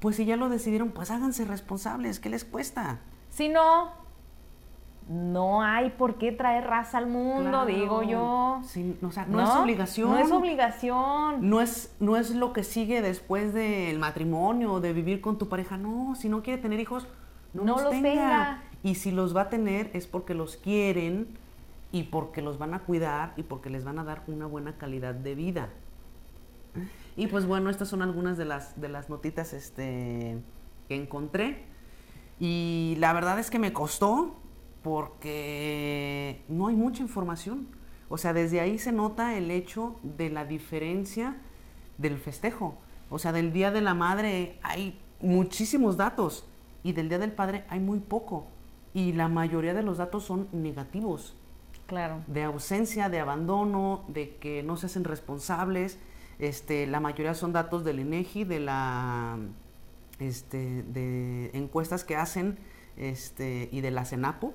pues 0.00 0.16
si 0.16 0.24
ya 0.24 0.36
lo 0.36 0.48
decidieron, 0.48 0.90
pues 0.90 1.10
háganse 1.10 1.44
responsables, 1.44 2.20
¿qué 2.20 2.28
les 2.30 2.44
cuesta? 2.44 3.00
Si 3.30 3.48
no, 3.48 3.90
no 5.08 5.62
hay 5.62 5.90
por 5.90 6.16
qué 6.16 6.32
traer 6.32 6.64
raza 6.64 6.98
al 6.98 7.06
mundo, 7.06 7.50
Claro. 7.50 7.66
digo 7.66 8.02
yo. 8.02 8.60
Sí, 8.64 8.96
o 9.02 9.10
sea, 9.10 9.24
no, 9.26 9.40
es 9.42 9.48
obligación. 9.50 10.10
No 10.10 10.18
es 10.18 10.30
obligación. 10.32 11.48
No 11.48 11.60
es, 11.60 11.94
no 12.00 12.16
es 12.16 12.30
lo 12.34 12.52
que 12.52 12.64
sigue 12.64 13.02
después 13.02 13.54
del 13.54 13.98
matrimonio 13.98 14.80
de 14.80 14.92
vivir 14.92 15.20
con 15.20 15.38
tu 15.38 15.48
pareja. 15.48 15.76
No, 15.76 16.14
si 16.16 16.28
no 16.28 16.42
quiere 16.42 16.60
tener 16.60 16.80
hijos, 16.80 17.06
no, 17.54 17.64
No 17.64 17.74
los, 17.74 17.82
los 17.84 17.90
tenga. 17.92 18.10
tenga. 18.10 18.62
Y 18.82 18.96
si 18.96 19.10
los 19.10 19.34
va 19.36 19.42
a 19.42 19.48
tener 19.48 19.90
es 19.94 20.06
porque 20.06 20.34
los 20.34 20.56
quieren 20.56 21.28
y 21.92 22.02
porque 22.04 22.42
los 22.42 22.58
van 22.58 22.74
a 22.74 22.80
cuidar 22.80 23.32
y 23.36 23.42
porque 23.44 23.70
les 23.70 23.84
van 23.84 23.98
a 23.98 24.04
dar 24.04 24.22
una 24.26 24.46
buena 24.46 24.72
calidad 24.76 25.14
de 25.14 25.34
vida. 25.34 25.68
Y 27.16 27.28
pues 27.28 27.46
bueno, 27.46 27.70
estas 27.70 27.88
son 27.88 28.02
algunas 28.02 28.36
de 28.36 28.44
las, 28.44 28.78
de 28.80 28.88
las 28.88 29.08
notitas 29.08 29.52
este, 29.52 30.38
que 30.88 30.94
encontré. 30.94 31.64
Y 32.38 32.96
la 32.98 33.12
verdad 33.12 33.38
es 33.38 33.50
que 33.50 33.58
me 33.58 33.72
costó 33.72 34.36
porque 34.82 36.42
no 36.48 36.68
hay 36.68 36.76
mucha 36.76 37.02
información. 37.02 37.68
O 38.08 38.18
sea, 38.18 38.32
desde 38.32 38.60
ahí 38.60 38.78
se 38.78 38.92
nota 38.92 39.36
el 39.36 39.50
hecho 39.50 39.98
de 40.02 40.30
la 40.30 40.44
diferencia 40.44 41.36
del 41.98 42.18
festejo. 42.18 42.76
O 43.10 43.18
sea, 43.18 43.32
del 43.32 43.52
Día 43.52 43.70
de 43.70 43.80
la 43.80 43.94
Madre 43.94 44.58
hay 44.62 45.00
muchísimos 45.20 45.96
datos 45.96 46.46
y 46.82 46.92
del 46.92 47.08
Día 47.08 47.18
del 47.18 47.32
Padre 47.32 47.64
hay 47.68 47.80
muy 47.80 47.98
poco. 47.98 48.46
Y 48.92 49.12
la 49.12 49.28
mayoría 49.28 49.74
de 49.74 49.82
los 49.82 49.98
datos 49.98 50.24
son 50.24 50.48
negativos 50.52 51.34
Claro. 51.86 52.22
de 52.26 52.42
ausencia, 52.42 53.08
de 53.08 53.20
abandono, 53.20 54.04
de 54.08 54.36
que 54.36 54.62
no 54.62 54.76
se 54.76 54.86
hacen 54.86 55.04
responsables. 55.04 55.98
Este, 56.38 56.86
la 56.86 57.00
mayoría 57.00 57.34
son 57.34 57.52
datos 57.52 57.84
del 57.84 58.00
INEGI, 58.00 58.44
de 58.44 58.60
la 58.60 59.38
este, 60.18 60.82
de 60.82 61.50
encuestas 61.54 62.04
que 62.04 62.16
hacen 62.16 62.58
este, 62.96 63.68
y 63.72 63.80
de 63.80 63.90
la 63.90 64.04
CENAPO. 64.04 64.52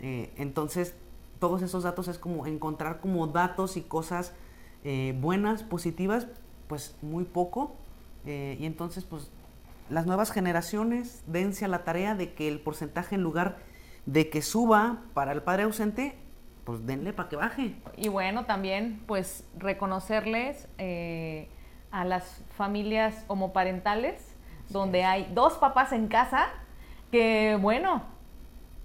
Eh, 0.00 0.32
entonces, 0.36 0.94
todos 1.38 1.62
esos 1.62 1.82
datos 1.82 2.08
es 2.08 2.18
como 2.18 2.46
encontrar 2.46 3.00
como 3.00 3.26
datos 3.26 3.76
y 3.76 3.82
cosas 3.82 4.32
eh, 4.84 5.16
buenas, 5.20 5.62
positivas, 5.62 6.26
pues 6.68 6.96
muy 7.02 7.24
poco. 7.24 7.76
Eh, 8.24 8.56
y 8.60 8.66
entonces, 8.66 9.04
pues 9.04 9.30
las 9.90 10.06
nuevas 10.06 10.32
generaciones 10.32 11.22
dense 11.26 11.64
a 11.64 11.68
la 11.68 11.84
tarea 11.84 12.14
de 12.14 12.34
que 12.34 12.48
el 12.48 12.60
porcentaje 12.60 13.14
en 13.14 13.22
lugar 13.22 13.58
de 14.04 14.28
que 14.30 14.42
suba 14.42 15.02
para 15.14 15.32
el 15.32 15.42
padre 15.42 15.64
ausente, 15.64 16.16
pues 16.66 16.84
denle 16.84 17.12
para 17.14 17.28
que 17.30 17.36
baje. 17.36 17.76
Y 17.96 18.08
bueno, 18.08 18.44
también 18.44 19.00
pues 19.06 19.44
reconocerles 19.56 20.68
eh, 20.78 21.48
a 21.92 22.04
las 22.04 22.42
familias 22.58 23.24
homoparentales, 23.28 24.20
donde 24.68 25.04
hay 25.04 25.30
dos 25.32 25.54
papás 25.54 25.92
en 25.92 26.08
casa, 26.08 26.48
que 27.12 27.56
bueno, 27.60 28.02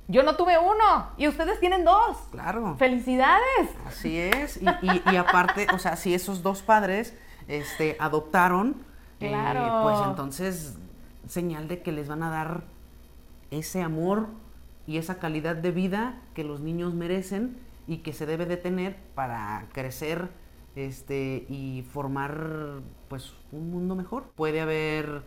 yo 0.07 0.21
no 0.23 0.35
tuve 0.35 0.59
uno 0.59 1.07
y 1.17 1.27
ustedes 1.27 1.59
tienen 1.59 1.83
dos. 1.83 2.17
Claro. 2.31 2.75
Felicidades. 2.77 3.69
Así 3.87 4.15
es. 4.17 4.61
Y, 4.61 4.65
y- 4.65 5.01
y 5.13 5.15
aparte, 5.15 5.65
o 5.73 5.79
sea, 5.79 5.95
si 5.95 6.13
esos 6.13 6.43
dos 6.43 6.61
padres 6.61 7.17
este, 7.47 7.97
adoptaron, 7.99 8.75
eh, 9.19 9.29
Claro. 9.29 9.81
pues 9.83 10.07
entonces 10.07 10.77
señal 11.27 11.67
de 11.67 11.81
que 11.81 11.91
les 11.91 12.07
van 12.07 12.21
a 12.23 12.29
dar 12.29 12.63
ese 13.49 13.81
amor 13.81 14.27
y 14.85 14.97
esa 14.97 15.17
calidad 15.19 15.55
de 15.55 15.71
vida 15.71 16.21
que 16.35 16.43
los 16.43 16.59
niños 16.59 16.93
merecen 16.93 17.57
y 17.91 17.97
que 17.97 18.13
se 18.13 18.25
debe 18.25 18.45
de 18.45 18.55
tener 18.55 18.95
para 19.15 19.67
crecer 19.73 20.29
este 20.77 21.45
y 21.49 21.85
formar 21.91 22.79
pues 23.09 23.33
un 23.51 23.69
mundo 23.69 23.95
mejor. 23.95 24.31
Puede 24.35 24.61
haber 24.61 25.23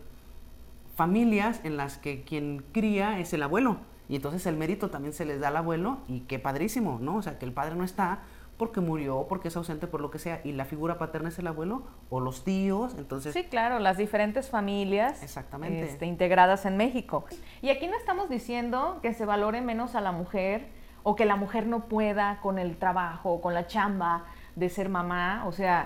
familias 0.95 1.61
en 1.63 1.77
las 1.77 1.99
que 1.99 2.23
quien 2.23 2.65
cría 2.71 3.19
es 3.19 3.33
el 3.33 3.43
abuelo 3.43 3.77
y 4.09 4.15
entonces 4.15 4.47
el 4.47 4.57
mérito 4.57 4.89
también 4.89 5.13
se 5.13 5.25
les 5.25 5.39
da 5.39 5.49
al 5.49 5.57
abuelo 5.57 5.99
y 6.07 6.21
qué 6.21 6.39
padrísimo, 6.39 6.97
¿no? 6.99 7.17
O 7.17 7.21
sea, 7.21 7.37
que 7.37 7.45
el 7.45 7.53
padre 7.53 7.75
no 7.75 7.83
está 7.83 8.23
porque 8.57 8.81
murió, 8.81 9.27
porque 9.29 9.49
es 9.49 9.57
ausente, 9.57 9.85
por 9.85 10.01
lo 10.01 10.09
que 10.09 10.17
sea, 10.17 10.41
y 10.43 10.53
la 10.53 10.65
figura 10.65 10.97
paterna 10.97 11.29
es 11.29 11.37
el 11.37 11.45
abuelo 11.45 11.83
o 12.09 12.19
los 12.19 12.43
tíos, 12.43 12.95
entonces 12.97 13.33
Sí, 13.33 13.43
claro, 13.43 13.77
las 13.77 13.97
diferentes 13.97 14.49
familias 14.49 15.21
Exactamente. 15.21 15.83
este, 15.83 16.07
integradas 16.07 16.65
en 16.65 16.77
México. 16.77 17.25
Y 17.61 17.69
aquí 17.69 17.85
no 17.87 17.95
estamos 17.97 18.27
diciendo 18.29 18.99
que 19.03 19.13
se 19.13 19.25
valore 19.25 19.61
menos 19.61 19.93
a 19.93 20.01
la 20.01 20.11
mujer 20.11 20.74
o 21.07 21.15
que 21.15 21.25
la 21.25 21.35
mujer 21.35 21.67
no 21.67 21.81
pueda 21.81 22.39
con 22.41 22.57
el 22.57 22.77
trabajo 22.77 23.33
o 23.33 23.39
con 23.39 23.53
la 23.53 23.67
chamba 23.67 24.23
de 24.55 24.69
ser 24.69 24.89
mamá. 24.89 25.43
O 25.45 25.51
sea, 25.51 25.85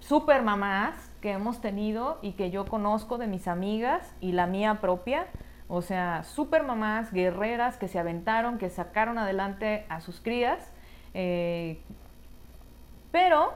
super 0.00 0.42
mamás 0.42 1.12
que 1.20 1.30
hemos 1.30 1.60
tenido 1.60 2.18
y 2.20 2.32
que 2.32 2.50
yo 2.50 2.66
conozco 2.66 3.16
de 3.16 3.28
mis 3.28 3.46
amigas 3.46 4.12
y 4.20 4.32
la 4.32 4.48
mía 4.48 4.80
propia. 4.80 5.28
O 5.68 5.82
sea, 5.82 6.24
super 6.24 6.64
mamás 6.64 7.12
guerreras 7.12 7.76
que 7.76 7.86
se 7.86 8.00
aventaron, 8.00 8.58
que 8.58 8.70
sacaron 8.70 9.18
adelante 9.18 9.86
a 9.88 10.00
sus 10.00 10.20
crías. 10.20 10.72
eh, 11.14 11.80
pero 13.12 13.54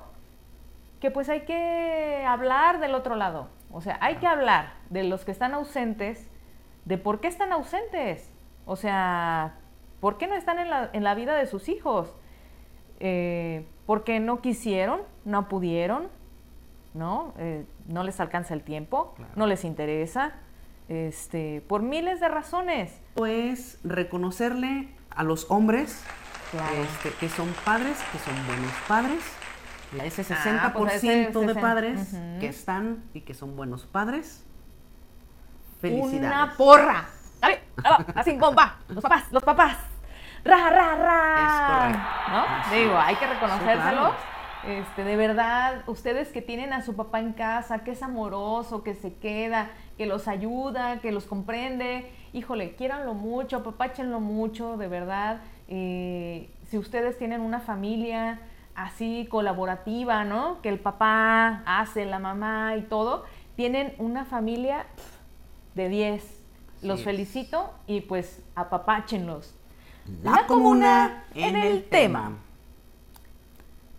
que 1.00 1.10
pues 1.10 1.28
hay 1.28 1.40
que 1.40 2.24
hablar 2.24 2.78
del 2.78 2.94
otro 2.94 3.16
lado. 3.16 3.48
O 3.72 3.80
sea, 3.80 3.98
hay 4.00 4.16
que 4.16 4.28
hablar 4.28 4.74
de 4.90 5.02
los 5.02 5.24
que 5.24 5.32
están 5.32 5.54
ausentes, 5.54 6.30
de 6.84 6.98
por 6.98 7.20
qué 7.20 7.26
están 7.26 7.52
ausentes. 7.52 8.32
O 8.64 8.76
sea, 8.76 9.59
¿por 10.00 10.16
qué 10.18 10.26
no 10.26 10.34
están 10.34 10.58
en 10.58 10.70
la, 10.70 10.90
en 10.92 11.04
la 11.04 11.14
vida 11.14 11.34
de 11.34 11.46
sus 11.46 11.68
hijos? 11.68 12.14
Eh, 13.00 13.66
porque 13.86 14.20
no 14.20 14.40
quisieron, 14.40 15.00
no 15.24 15.48
pudieron, 15.48 16.08
¿no? 16.94 17.34
Eh, 17.38 17.64
no 17.86 18.04
les 18.04 18.20
alcanza 18.20 18.54
el 18.54 18.62
tiempo, 18.62 19.14
Claro. 19.16 19.32
no 19.36 19.46
les 19.46 19.64
interesa, 19.64 20.32
este, 20.88 21.62
por 21.68 21.82
miles 21.82 22.20
de 22.20 22.28
razones. 22.28 23.00
pues 23.14 23.78
reconocerle 23.84 24.88
a 25.10 25.22
los 25.22 25.50
hombres 25.50 26.02
Claro. 26.50 26.74
este, 26.82 27.10
que 27.20 27.28
son 27.28 27.48
padres, 27.64 27.96
que 28.12 28.18
son 28.18 28.34
buenos 28.46 28.72
padres, 28.88 29.20
ese 30.04 30.22
60% 30.24 30.58
Ah, 30.62 30.72
pues 30.72 30.94
ese 30.94 31.06
de 31.08 31.32
60, 31.32 31.60
padres 31.60 32.16
que 32.40 32.46
están 32.48 33.04
y 33.14 33.20
que 33.22 33.34
son 33.34 33.56
buenos 33.56 33.86
padres. 33.86 34.44
Felicidades. 35.80 36.18
Una 36.20 36.54
porra. 36.56 37.08
Dale, 37.40 37.60
ah, 37.84 38.04
así, 38.16 38.36
bomba. 38.36 38.78
Los 38.88 39.02
papás, 39.02 39.24
los 39.32 39.42
papás. 39.42 39.76
Ra, 40.44 40.70
ra, 40.70 40.94
ra. 40.94 41.46
Es 41.46 41.60
correcto. 41.70 42.10
¿No? 42.30 42.76
Digo, 42.76 42.98
hay 42.98 43.16
que 43.16 43.26
claro. 43.26 44.14
Este, 44.66 45.04
de 45.04 45.16
verdad, 45.16 45.84
ustedes 45.86 46.28
que 46.28 46.42
tienen 46.42 46.74
a 46.74 46.82
su 46.82 46.94
papá 46.94 47.18
en 47.18 47.32
casa, 47.32 47.78
que 47.78 47.92
es 47.92 48.02
amoroso, 48.02 48.82
que 48.82 48.94
se 48.94 49.14
queda, 49.14 49.70
que 49.96 50.04
los 50.04 50.28
ayuda, 50.28 51.00
que 51.00 51.12
los 51.12 51.24
comprende, 51.24 52.10
híjole, 52.34 52.74
quiéranlo 52.74 53.14
mucho, 53.14 53.58
apapáchenlo 53.58 54.20
mucho, 54.20 54.76
de 54.76 54.88
verdad. 54.88 55.40
Eh, 55.68 56.50
si 56.68 56.76
ustedes 56.76 57.16
tienen 57.16 57.40
una 57.40 57.60
familia 57.60 58.40
así 58.74 59.26
colaborativa, 59.30 60.24
¿no? 60.24 60.60
Que 60.60 60.68
el 60.68 60.78
papá 60.78 61.62
hace, 61.64 62.04
la 62.04 62.18
mamá 62.18 62.76
y 62.76 62.82
todo, 62.82 63.24
tienen 63.56 63.94
una 63.98 64.26
familia 64.26 64.86
de 65.74 65.88
10. 65.88 66.36
Los 66.82 67.02
felicito 67.04 67.74
y 67.86 68.00
pues 68.02 68.42
apapáchenlos. 68.54 69.54
La, 70.22 70.46
comuna 70.46 71.24
en 71.34 71.56
el 71.56 71.84
tema. 71.84 72.38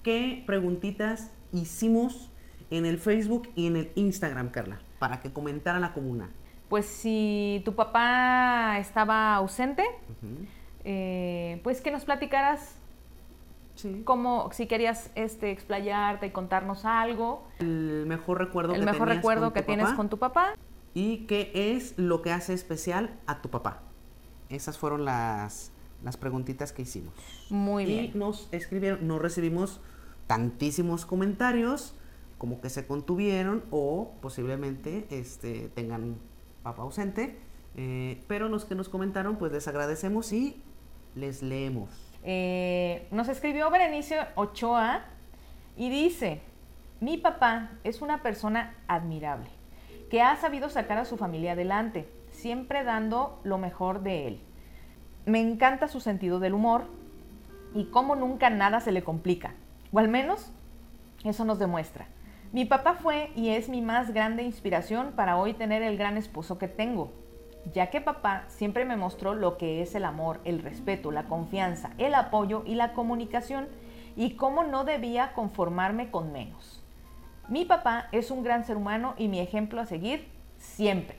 ¿Qué 0.04 0.44
preguntitas 0.46 1.32
hicimos 1.52 2.30
en 2.70 2.86
el 2.86 2.98
Facebook 2.98 3.50
y 3.56 3.68
en 3.68 3.76
el 3.78 3.92
Instagram, 3.96 4.50
Carla? 4.50 4.80
Para 5.00 5.20
que 5.20 5.32
comentara 5.32 5.80
la 5.80 5.94
comuna. 5.94 6.30
Pues 6.70 6.86
si 6.86 7.62
tu 7.66 7.76
papá 7.76 8.78
estaba 8.80 9.36
ausente, 9.36 9.84
eh, 10.84 11.60
pues 11.64 11.82
que 11.82 11.92
nos 11.92 12.06
platicaras 12.06 12.78
Sí. 13.76 14.02
cómo, 14.04 14.50
si 14.52 14.68
querías 14.68 15.12
este, 15.16 15.50
explayarte 15.50 16.28
y 16.28 16.30
contarnos 16.32 16.86
algo, 16.86 17.48
El 17.60 18.06
mejor 18.06 18.38
recuerdo 18.40 18.74
el 18.74 18.82
que 18.82 18.86
mejor 18.86 19.08
recuerdo 19.08 19.46
con 19.46 19.54
que 19.54 19.62
tienes 19.64 19.86
papá 19.86 19.96
con 19.98 20.10
tu 20.10 20.18
papá. 20.20 20.54
y 20.94 21.26
qué 21.26 21.52
es 21.54 21.98
lo 21.98 22.22
que 22.22 22.32
hace 22.32 22.54
especial 22.54 23.18
a 23.28 23.42
tu 23.42 23.50
papá. 23.50 23.82
Esas 24.50 24.78
fueron 24.78 25.06
las, 25.06 25.72
las 26.04 26.18
preguntitas 26.18 26.74
que 26.74 26.84
hicimos. 26.84 27.14
Muy 27.50 27.84
y 27.84 27.86
bien. 27.86 28.12
nos 28.16 28.48
escribieron, 28.52 29.08
no 29.08 29.20
recibimos 29.20 29.82
tantísimos 30.28 31.06
comentarios 31.06 31.96
como 32.38 32.60
que 32.60 32.72
se 32.72 32.88
contuvieron 32.88 33.64
o 33.70 34.14
posiblemente 34.20 35.06
este, 35.12 35.70
tengan 35.76 36.16
papá 36.64 36.82
ausente, 36.82 37.38
eh, 37.76 38.24
pero 38.28 38.50
los 38.50 38.66
que 38.66 38.74
nos 38.74 38.90
comentaron 38.90 39.36
pues 39.36 39.52
les 39.52 39.68
agradecemos 39.68 40.34
y 40.34 40.60
les 41.16 41.44
leemos. 41.44 41.90
Eh, 42.24 43.08
nos 43.12 43.30
escribió 43.30 43.70
Berenice 43.70 44.20
Ochoa 44.36 45.06
y 45.78 45.90
dice, 45.90 46.42
mi 47.00 47.18
papá 47.18 47.72
es 47.84 48.02
una 48.02 48.24
persona 48.24 48.76
admirable, 48.88 49.50
que 50.10 50.22
ha 50.22 50.36
sabido 50.36 50.70
sacar 50.70 50.98
a 50.98 51.06
su 51.06 51.18
familia 51.18 51.52
adelante, 51.52 52.08
siempre 52.32 52.84
dando 52.84 53.40
lo 53.44 53.58
mejor 53.58 54.02
de 54.02 54.28
él. 54.28 54.42
Me 55.26 55.40
encanta 55.40 55.88
su 55.88 56.00
sentido 56.00 56.40
del 56.40 56.54
humor 56.54 56.86
y 57.74 57.86
cómo 57.86 58.16
nunca 58.16 58.50
nada 58.50 58.80
se 58.80 58.92
le 58.92 59.04
complica, 59.04 59.54
o 59.92 60.00
al 60.00 60.08
menos 60.08 60.52
eso 61.24 61.46
nos 61.46 61.60
demuestra. 61.60 62.08
Mi 62.52 62.66
papá 62.66 62.96
fue 62.96 63.32
y 63.36 63.50
es 63.50 63.70
mi 63.70 63.82
más 63.82 64.14
grande 64.14 64.44
inspiración 64.44 65.14
para 65.16 65.38
hoy 65.38 65.54
tener 65.54 65.84
el 65.84 65.98
gran 65.98 66.18
esposo 66.18 66.58
que 66.58 66.68
tengo, 66.68 67.14
ya 67.74 67.90
que 67.90 68.02
papá 68.02 68.44
siempre 68.48 68.84
me 68.84 68.98
mostró 68.98 69.36
lo 69.36 69.58
que 69.58 69.82
es 69.82 69.96
el 69.96 70.06
amor, 70.06 70.42
el 70.44 70.62
respeto, 70.62 71.12
la 71.12 71.24
confianza, 71.24 71.92
el 71.98 72.16
apoyo 72.16 72.64
y 72.66 72.76
la 72.76 72.94
comunicación 72.94 73.68
y 74.16 74.36
cómo 74.36 74.64
no 74.64 74.84
debía 74.84 75.34
conformarme 75.34 76.12
con 76.12 76.34
menos. 76.34 76.84
Mi 77.48 77.64
papá 77.64 78.08
es 78.12 78.32
un 78.32 78.44
gran 78.44 78.66
ser 78.66 78.76
humano 78.76 79.14
y 79.18 79.28
mi 79.28 79.40
ejemplo 79.40 79.80
a 79.80 79.86
seguir 79.86 80.28
siempre. 80.58 81.18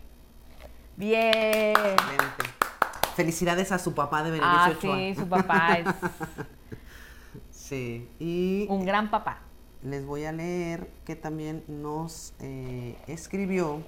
Bien. 0.96 1.70
Excelente. 1.70 2.61
Felicidades 3.14 3.72
a 3.72 3.78
su 3.78 3.94
papá 3.94 4.22
de 4.22 4.30
Berenice 4.30 4.56
Ah, 4.56 4.72
Ochoa. 4.76 4.96
sí, 4.96 5.14
su 5.14 5.28
papá 5.28 5.74
es 5.78 5.86
Sí, 7.50 8.08
y 8.18 8.66
un 8.68 8.84
gran 8.84 9.10
papá. 9.10 9.38
les 9.82 10.04
voy 10.04 10.24
a 10.24 10.32
leer 10.32 10.90
que 11.04 11.16
también 11.16 11.64
nos 11.68 12.34
eh, 12.40 12.96
escribió 13.06 13.82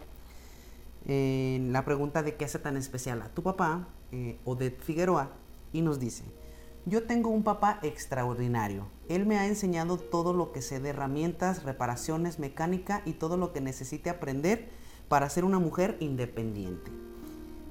eh, 1.07 1.59
la 1.71 1.85
pregunta 1.85 2.23
de 2.23 2.35
qué 2.37 2.45
hace 2.47 2.59
tan 2.59 2.77
especial 2.77 3.21
a 3.23 3.29
tu 3.29 3.43
papá, 3.43 3.87
eh, 4.13 4.39
Odette 4.45 4.81
Figueroa, 4.83 5.31
y 5.73 5.83
nos 5.83 6.01
dice, 6.01 6.25
yo 6.87 7.03
tengo 7.05 7.31
un 7.31 7.43
papá 7.43 7.79
extraordinario. 7.83 8.87
Él 9.09 9.27
me 9.27 9.39
ha 9.39 9.47
enseñado 9.47 9.99
todo 9.99 10.33
lo 10.33 10.53
que 10.53 10.63
sé 10.63 10.81
de 10.81 10.91
herramientas, 10.91 11.63
reparaciones, 11.65 12.39
mecánica 12.39 13.03
y 13.05 13.13
todo 13.15 13.37
lo 13.37 13.53
que 13.53 13.61
necesite 13.61 14.09
aprender 14.09 14.69
para 15.09 15.29
ser 15.29 15.45
una 15.45 15.59
mujer 15.59 15.97
independiente. 16.01 16.91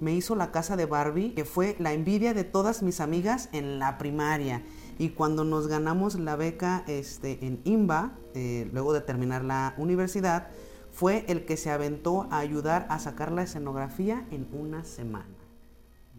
Me 0.04 0.12
hizo 0.14 0.36
la 0.36 0.52
casa 0.52 0.76
de 0.76 0.86
Barbie, 0.86 1.34
que 1.34 1.46
fue 1.46 1.78
la 1.80 1.94
envidia 1.94 2.34
de 2.34 2.44
todas 2.44 2.84
mis 2.84 3.00
amigas 3.00 3.48
en 3.54 3.80
la 3.80 3.98
primaria. 3.98 4.62
Y 5.00 5.12
cuando 5.12 5.46
nos 5.46 5.68
ganamos 5.68 6.16
la 6.16 6.36
beca 6.36 6.84
este, 6.88 7.40
en 7.46 7.62
IMBA, 7.64 8.12
eh, 8.34 8.70
luego 8.74 8.92
de 8.92 9.00
terminar 9.00 9.46
la 9.46 9.74
universidad, 9.78 10.50
fue 10.92 11.24
el 11.30 11.46
que 11.46 11.56
se 11.56 11.72
aventó 11.72 12.28
a 12.32 12.40
ayudar 12.40 12.86
a 12.90 13.00
sacar 13.00 13.32
la 13.32 13.44
escenografía 13.44 14.26
en 14.30 14.50
una 14.52 14.84
semana. 14.84 15.26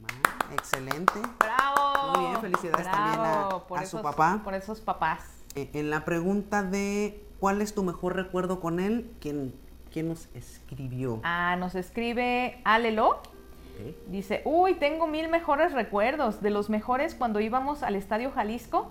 Ma, 0.01 0.09
Excelente. 0.55 1.13
¡Bravo! 1.39 2.17
Muy 2.19 2.29
bien, 2.31 2.41
felicidades 2.41 2.91
también 2.91 3.21
a- 3.21 3.23
Bravo 3.47 3.67
por 3.67 3.81
a 3.81 3.85
su 3.87 4.01
papá. 4.01 4.41
Por 4.43 4.55
esos 4.55 4.81
papás. 4.81 5.21
Eh, 5.57 5.69
en 5.75 5.91
la 5.91 6.07
pregunta 6.07 6.63
de 6.63 7.23
cuál 7.39 7.61
es 7.61 7.75
tu 7.75 7.83
mejor 7.85 8.17
recuerdo 8.17 8.61
con 8.61 8.81
él, 8.81 9.11
quien 9.21 9.53
quién 9.93 10.09
nos 10.09 10.29
escribió. 10.35 11.21
Ah, 11.23 11.55
nos 11.57 11.77
escribe 11.77 12.61
Alelo. 12.65 13.21
Dice, 14.07 14.43
uy, 14.45 14.75
tengo 14.75 15.07
mil 15.07 15.29
mejores 15.29 15.73
recuerdos, 15.73 16.41
de 16.41 16.51
los 16.51 16.71
mejores 16.71 17.15
cuando 17.15 17.41
íbamos 17.41 17.83
al 17.83 17.97
Estadio 17.97 18.31
Jalisco 18.31 18.91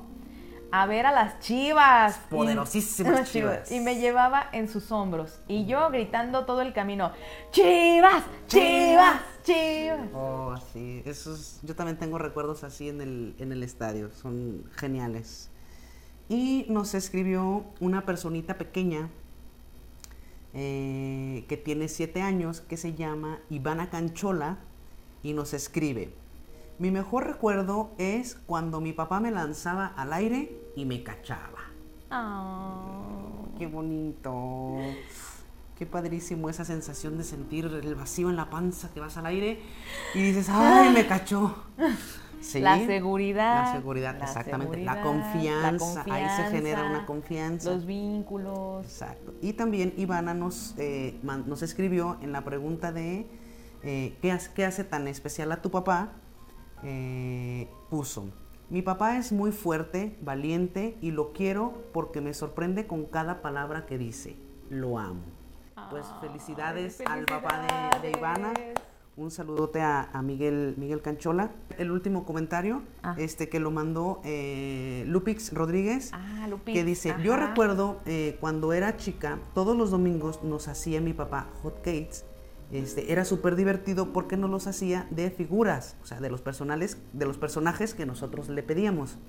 a 0.76 0.88
ver 0.88 1.06
a 1.06 1.12
las 1.12 1.40
chivas. 1.40 2.20
Poderosísimas 2.32 3.30
chivas. 3.32 3.72
Y 3.72 3.80
me 3.80 3.98
llevaba 4.00 4.50
en 4.54 4.68
sus 4.68 4.92
hombros. 4.92 5.40
Y 5.48 5.68
yo 5.68 5.92
gritando 5.92 6.46
todo 6.46 6.62
el 6.62 6.74
camino, 6.74 7.12
chivas, 7.52 8.24
chivas, 8.48 9.22
chivas. 9.44 10.10
Oh, 10.16 10.56
sí, 10.74 11.04
esos, 11.06 11.60
yo 11.62 11.76
también 11.76 12.00
tengo 12.00 12.18
recuerdos 12.18 12.64
así 12.64 12.90
en 12.90 13.02
el, 13.02 13.36
en 13.38 13.52
el 13.52 13.62
estadio, 13.62 14.10
son 14.10 14.64
geniales. 14.72 15.52
Y 16.28 16.66
nos 16.70 16.96
escribió 16.96 17.66
una 17.80 18.04
personita 18.04 18.58
pequeña 18.58 19.10
eh, 20.56 21.46
que 21.48 21.56
tiene 21.56 21.88
siete 21.88 22.24
años, 22.24 22.62
que 22.62 22.78
se 22.78 22.96
llama 22.96 23.42
Ivana 23.52 23.92
Canchola, 23.92 24.58
y 25.24 25.34
nos 25.34 25.54
escribe, 25.54 26.14
mi 26.80 26.92
mejor 26.92 27.26
recuerdo 27.26 27.92
es 27.98 28.36
cuando 28.46 28.82
mi 28.82 28.94
papá 28.94 29.20
me 29.20 29.32
lanzaba 29.32 29.88
al 29.88 30.14
aire 30.14 30.56
y 30.76 30.86
me 30.86 31.02
cachaba. 31.04 31.60
Oh. 32.12 33.48
Qué 33.58 33.68
bonito. 33.68 34.78
Qué 35.78 35.86
padrísimo 35.86 36.50
esa 36.50 36.66
sensación 36.66 37.18
de 37.18 37.24
sentir 37.24 37.66
el 37.66 37.96
vacío 37.96 38.30
en 38.30 38.36
la 38.36 38.50
panza 38.50 38.92
que 38.94 39.00
vas 39.00 39.18
al 39.18 39.26
aire 39.28 39.60
y 40.14 40.22
dices, 40.22 40.48
¡ay, 40.50 40.94
me 40.94 41.08
cachó! 41.08 41.56
la 42.56 42.86
seguridad. 42.86 43.66
La 43.66 43.74
seguridad, 43.74 44.22
exactamente. 44.22 44.84
la, 44.84 45.02
confianza, 45.02 46.04
Ahí 46.10 46.26
se 46.36 46.52
genera 46.52 46.86
una 46.86 47.06
confianza. 47.06 47.72
Los 47.72 47.86
vínculos. 47.86 48.86
Exacto. 48.86 49.34
Y 49.42 49.54
también 49.54 49.94
Ivana 49.98 50.34
nos, 50.34 50.76
eh, 50.78 51.20
nos 51.24 51.62
escribió 51.62 52.18
en 52.22 52.32
la 52.32 52.44
pregunta 52.44 52.92
de 52.92 53.28
eh, 53.84 54.16
¿qué, 54.22 54.38
¿qué, 54.56 54.66
hace 54.66 54.84
tan 54.84 55.08
especial 55.08 55.52
a 55.52 55.62
tu 55.62 55.72
papá? 55.72 56.14
Eh, 56.84 57.70
puso, 57.90 58.30
mi 58.70 58.82
papá 58.82 59.18
es 59.18 59.32
muy 59.32 59.52
fuerte, 59.52 60.18
valiente 60.22 60.98
y 61.00 61.12
lo 61.12 61.32
quiero 61.32 61.74
porque 61.94 62.22
me 62.22 62.34
sorprende 62.34 62.88
con 62.88 63.06
cada 63.06 63.42
palabra 63.42 63.86
que 63.86 63.98
dice. 63.98 64.36
Lo 64.70 64.98
amo. 64.98 65.22
Pues 65.92 66.08
felicidades, 66.22 67.02
al 67.06 67.26
papá 67.26 67.68
de, 68.02 68.10
Ivana. 68.10 68.54
Un 69.16 69.30
saludote 69.30 69.80
a, 69.82 70.10
Miguel, 70.24 70.74
Miguel 70.78 71.02
Canchola. 71.04 71.52
El 71.78 71.92
último 71.92 72.26
comentario, 72.26 72.82
ah. 73.04 73.14
este 73.20 73.48
que 73.48 73.60
lo 73.60 73.70
mandó 73.70 74.22
eh, 74.24 75.04
Lupix 75.08 75.54
Rodríguez, 75.54 76.10
ah, 76.14 76.48
que 76.66 76.84
dice, 76.84 77.16
yo 77.22 77.38
recuerdo 77.38 78.00
eh, 78.08 78.38
cuando 78.40 78.74
era 78.74 78.98
chica, 78.98 79.38
todos 79.54 79.78
los 79.78 79.92
domingos 79.92 80.42
nos 80.42 80.68
hacía 80.68 81.00
mi 81.00 81.14
papá 81.14 81.48
hot 81.62 81.76
cakes 81.84 82.26
este, 82.74 83.12
era 83.12 83.24
súper 83.24 83.56
divertido 83.56 84.14
porque 84.14 84.36
no 84.36 84.48
los 84.48 84.66
hacía 84.66 85.06
de 85.12 85.30
figuras, 85.30 85.96
o 86.02 86.08
sea, 86.08 86.20
de 86.20 86.30
los, 86.30 86.42
personales, 86.42 86.98
de 87.14 87.26
los 87.26 87.38
personajes 87.38 87.94
que 87.94 88.08
nosotros 88.08 88.50
le 88.50 88.64
pedíamos. 88.64 89.20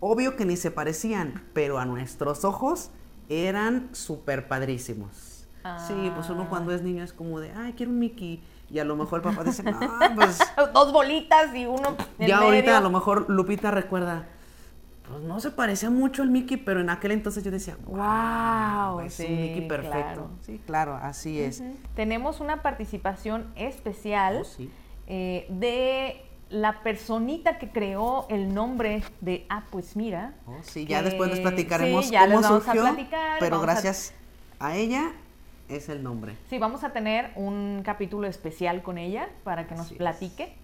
Obvio 0.00 0.36
que 0.36 0.44
ni 0.44 0.56
se 0.56 0.70
parecían, 0.70 1.44
pero 1.54 1.78
a 1.78 1.86
nuestros 1.86 2.44
ojos 2.44 2.90
eran 3.30 3.88
súper 3.92 4.48
padrísimos. 4.48 5.46
Sí, 5.86 6.12
pues 6.14 6.30
uno 6.30 6.48
cuando 6.48 6.72
es 6.72 6.82
niño 6.82 7.02
es 7.02 7.12
como 7.12 7.40
de, 7.40 7.52
ay, 7.52 7.74
quiero 7.74 7.92
un 7.92 7.98
Mickey. 7.98 8.42
Y 8.70 8.78
a 8.78 8.84
lo 8.84 8.96
mejor 8.96 9.20
el 9.20 9.22
papá 9.22 9.44
dice, 9.44 9.62
no, 9.62 9.78
pues... 10.14 10.38
Dos 10.74 10.92
bolitas 10.92 11.54
y 11.54 11.64
uno 11.64 11.96
en 12.18 12.28
Ya 12.28 12.38
ahorita 12.38 12.76
a 12.76 12.80
lo 12.80 12.90
mejor 12.90 13.30
Lupita 13.30 13.70
recuerda, 13.70 14.28
pues 15.08 15.22
no 15.22 15.40
se 15.40 15.50
parecía 15.50 15.90
mucho 15.90 16.22
al 16.22 16.30
Mickey, 16.30 16.56
pero 16.56 16.80
en 16.80 16.90
aquel 16.90 17.12
entonces 17.12 17.42
yo 17.42 17.50
decía, 17.50 17.76
wow, 17.86 19.00
es 19.00 19.18
un 19.20 19.40
Mickey 19.40 19.66
perfecto. 19.66 20.30
Sí, 20.42 20.60
claro, 20.66 20.94
así 20.94 21.40
es. 21.40 21.62
Tenemos 21.94 22.40
una 22.40 22.62
participación 22.62 23.46
especial 23.56 24.42
oh, 24.44 24.62
eh, 25.06 25.46
de 25.48 26.22
la 26.50 26.82
personita 26.82 27.58
que 27.58 27.70
creó 27.70 28.26
el 28.28 28.54
nombre 28.54 29.02
de 29.20 29.46
Ah, 29.48 29.64
pues 29.70 29.96
mira. 29.96 30.34
Oh, 30.46 30.56
sí, 30.62 30.86
ya 30.86 31.02
después 31.02 31.30
les 31.30 31.40
platicaremos 31.40 32.10
cómo 32.10 32.42
surgió, 32.42 32.96
pero 33.40 33.60
gracias 33.60 34.14
a... 34.58 34.76
ella 34.76 35.12
es 35.68 35.88
el 35.88 36.02
nombre. 36.02 36.36
Sí, 36.48 36.58
vamos 36.58 36.84
a 36.84 36.92
tener 36.92 37.30
un 37.36 37.82
capítulo 37.84 38.26
especial 38.26 38.82
con 38.82 38.98
ella 38.98 39.28
para 39.44 39.66
que 39.66 39.74
nos 39.74 39.92
platique. 39.92 40.54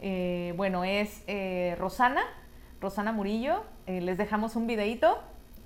Eh, 0.00 0.52
bueno, 0.56 0.84
es 0.84 1.22
eh, 1.28 1.76
Rosana, 1.78 2.22
Rosana 2.82 3.12
Murillo, 3.12 3.62
eh, 3.86 4.00
les 4.00 4.18
dejamos 4.18 4.56
un 4.56 4.66
videito 4.66 5.16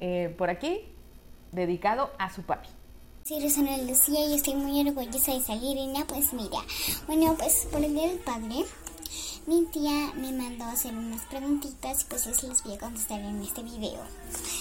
eh, 0.00 0.34
por 0.36 0.50
aquí 0.50 0.84
dedicado 1.50 2.10
a 2.18 2.32
su 2.32 2.42
papi. 2.42 2.68
Sí, 3.24 3.40
Rosana 3.42 3.78
Lucía, 3.78 4.24
y 4.26 4.34
estoy 4.34 4.54
muy 4.54 4.86
orgullosa 4.86 5.32
de 5.32 5.40
salir, 5.40 5.76
Irina. 5.76 6.04
Pues 6.06 6.32
mira, 6.34 6.58
bueno, 7.06 7.34
pues 7.38 7.66
por 7.72 7.82
el 7.82 7.94
Día 7.94 8.08
del 8.08 8.18
Padre, 8.18 8.64
mi 9.46 9.64
tía 9.72 10.12
me 10.14 10.30
mandó 10.30 10.64
a 10.64 10.72
hacer 10.72 10.94
unas 10.94 11.22
preguntitas 11.22 12.02
y 12.02 12.04
pues 12.04 12.26
les 12.26 12.62
voy 12.62 12.74
a 12.74 12.78
contestar 12.78 13.20
en 13.20 13.42
este 13.42 13.62
video. 13.62 14.02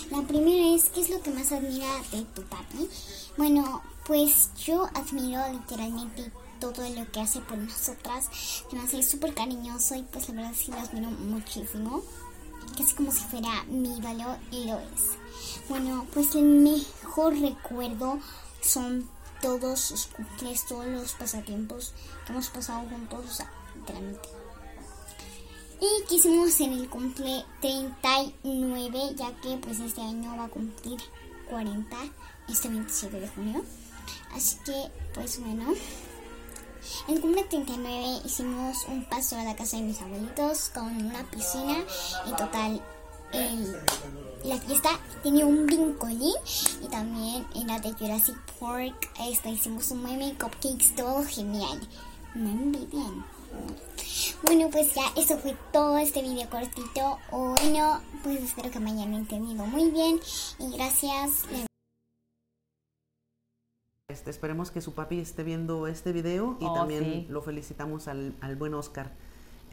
La 0.09 0.21
primera 0.21 0.73
es, 0.75 0.89
¿qué 0.89 1.01
es 1.01 1.09
lo 1.09 1.21
que 1.21 1.31
más 1.31 1.51
admira 1.51 1.89
de 2.11 2.21
tu 2.21 2.41
papi? 2.43 2.89
Bueno, 3.37 3.83
pues 4.07 4.49
yo 4.55 4.87
admiro 4.95 5.41
literalmente 5.51 6.31
todo 6.59 6.87
lo 6.89 7.11
que 7.11 7.19
hace 7.19 7.41
por 7.41 7.57
nosotras. 7.57 8.29
Me 8.71 8.79
hace 8.79 9.03
súper 9.03 9.33
cariñoso 9.33 9.95
y 9.95 10.03
pues 10.03 10.29
la 10.29 10.35
verdad 10.35 10.53
sí 10.55 10.71
lo 10.71 10.77
admiro 10.77 11.11
muchísimo 11.11 12.01
casi 12.75 12.93
como 12.95 13.11
si 13.11 13.21
fuera 13.21 13.63
mi 13.65 13.99
valor 14.01 14.37
y 14.51 14.65
lo 14.65 14.79
es. 14.79 15.17
Bueno, 15.69 16.05
pues 16.13 16.35
el 16.35 16.43
mejor 16.43 17.39
recuerdo 17.39 18.19
son 18.61 19.09
todos 19.41 19.79
sus 19.79 20.07
cumples, 20.07 20.65
todos 20.65 20.87
los 20.87 21.13
pasatiempos 21.13 21.93
que 22.25 22.33
hemos 22.33 22.49
pasado 22.49 22.87
juntos, 22.89 23.25
o 23.29 23.33
sea, 23.33 23.51
literalmente. 23.75 24.29
Y 25.81 26.07
quisimos 26.07 26.59
en 26.61 26.73
el 26.73 26.89
cumple 26.89 27.45
39, 27.61 29.15
ya 29.15 29.33
que 29.41 29.57
pues 29.57 29.79
este 29.79 30.01
año 30.01 30.35
va 30.37 30.45
a 30.45 30.49
cumplir 30.49 30.99
40, 31.49 31.97
este 32.47 32.69
27 32.69 33.19
de 33.19 33.27
junio. 33.27 33.63
Así 34.33 34.57
que, 34.65 34.91
pues 35.13 35.39
bueno, 35.41 35.73
en 37.07 37.21
cumple 37.21 37.43
39 37.43 38.21
hicimos 38.25 38.85
un 38.87 39.05
paso 39.05 39.37
a 39.37 39.43
la 39.43 39.55
casa 39.55 39.77
de 39.77 39.83
mis 39.83 40.01
abuelitos 40.01 40.69
con 40.73 40.85
una 40.85 41.23
piscina 41.29 41.77
y 42.27 42.35
total 42.35 42.81
la 44.43 44.57
fiesta 44.59 44.89
tenía 45.23 45.45
un 45.45 45.65
brincolín 45.65 46.35
y 46.81 46.87
también 46.87 47.45
en 47.55 47.67
la 47.67 47.79
de 47.79 47.91
Jurassic 47.93 48.37
Park 48.59 49.09
este, 49.27 49.49
hicimos 49.49 49.91
un 49.91 50.03
meme 50.03 50.35
cupcakes 50.39 50.95
todo 50.95 51.23
genial. 51.25 51.79
Me 52.35 52.51
bien. 52.51 53.25
Bueno, 54.43 54.69
pues 54.69 54.93
ya 54.93 55.03
eso 55.15 55.37
fue 55.37 55.55
todo 55.71 55.97
este 55.97 56.21
video 56.21 56.49
cortito. 56.49 57.17
Bueno, 57.31 58.01
pues 58.23 58.41
espero 58.41 58.69
que 58.69 58.79
me 58.79 58.91
hayan 58.91 59.13
entendido 59.13 59.65
muy 59.65 59.89
bien 59.89 60.19
y 60.59 60.71
gracias. 60.71 61.45
Este, 64.07 64.29
esperemos 64.29 64.69
que 64.69 64.81
su 64.81 64.93
papi 64.93 65.19
esté 65.19 65.43
viendo 65.43 65.87
este 65.87 66.11
video 66.11 66.57
y 66.61 66.65
oh, 66.65 66.73
también 66.73 67.25
lo 67.27 67.41
felicitamos 67.41 68.07
al, 68.07 68.35
buen 68.55 68.75
Oscar. 68.75 69.11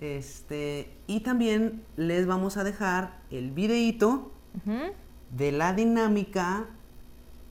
Este, 0.00 0.96
y 1.06 1.20
también 1.20 1.84
les 1.96 2.26
vamos 2.26 2.56
a 2.56 2.64
dejar 2.64 3.20
el 3.30 3.50
videito 3.50 4.32
de 5.30 5.52
la 5.52 5.74
dinámica 5.74 6.64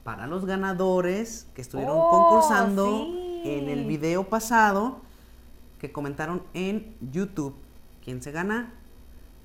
para 0.03 0.25
los 0.25 0.45
ganadores 0.45 1.47
que 1.53 1.61
estuvieron 1.61 1.97
oh, 1.99 2.09
concursando 2.09 3.07
en 3.43 3.69
el 3.69 3.85
video 3.85 4.27
pasado 4.27 5.01
que 5.77 5.91
comentaron 5.91 6.41
en 6.55 6.97
YouTube. 7.11 7.53
¿Quién 8.03 8.23
se 8.23 8.31
gana? 8.31 8.73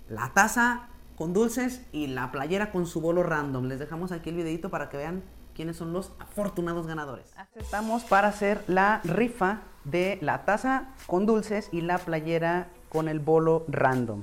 La 0.09 0.33
taza 0.33 0.89
con 1.17 1.35
dulces 1.35 1.83
y 1.93 2.07
la 2.07 2.33
playera 2.33 2.73
con 2.73 2.87
su 2.87 3.03
bolo 3.03 3.23
random. 3.23 3.67
Les 3.67 3.79
dejamos 3.79 4.11
aquí 4.11 4.31
el 4.31 4.37
videito 4.37 4.71
para 4.71 4.89
que 4.89 4.97
vean 4.97 5.23
quiénes 5.57 5.77
son 5.77 5.95
los 5.95 6.13
afortunados 6.19 6.87
ganadores. 6.87 7.33
Estamos 7.55 8.05
para 8.05 8.29
hacer 8.29 8.63
la 8.69 9.01
rifa 9.05 9.63
de 9.85 10.19
la 10.21 10.45
taza 10.45 10.89
con 11.07 11.25
dulces 11.25 11.71
y 11.73 11.81
la 11.81 11.97
playera 11.97 12.69
con 12.91 13.09
el 13.09 13.21
bolo 13.21 13.65
random. 13.67 14.23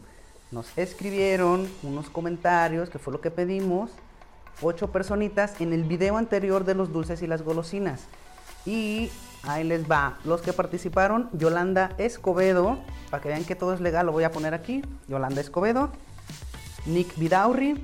Nos 0.51 0.77
escribieron 0.77 1.67
unos 1.81 2.11
comentarios, 2.11 2.91
que 2.91 2.99
fue 2.99 3.11
lo 3.11 3.19
que 3.19 3.31
pedimos, 3.31 3.89
ocho 4.61 4.91
personitas 4.91 5.59
en 5.59 5.73
el 5.73 5.83
video 5.83 6.17
anterior 6.17 6.65
de 6.65 6.75
los 6.75 6.93
dulces 6.93 7.23
y 7.23 7.27
las 7.27 7.41
golosinas. 7.41 8.05
Y 8.67 9.09
ahí 9.41 9.63
les 9.63 9.89
va. 9.89 10.19
Los 10.25 10.41
que 10.41 10.53
participaron, 10.53 11.29
Yolanda 11.33 11.93
Escobedo, 11.97 12.77
para 13.09 13.23
que 13.23 13.29
vean 13.29 13.43
que 13.43 13.55
todo 13.55 13.73
es 13.73 13.81
legal, 13.81 14.05
lo 14.05 14.11
voy 14.11 14.23
a 14.23 14.31
poner 14.31 14.53
aquí. 14.53 14.83
Yolanda 15.07 15.41
Escobedo, 15.41 15.89
Nick 16.85 17.17
Vidaurri, 17.17 17.83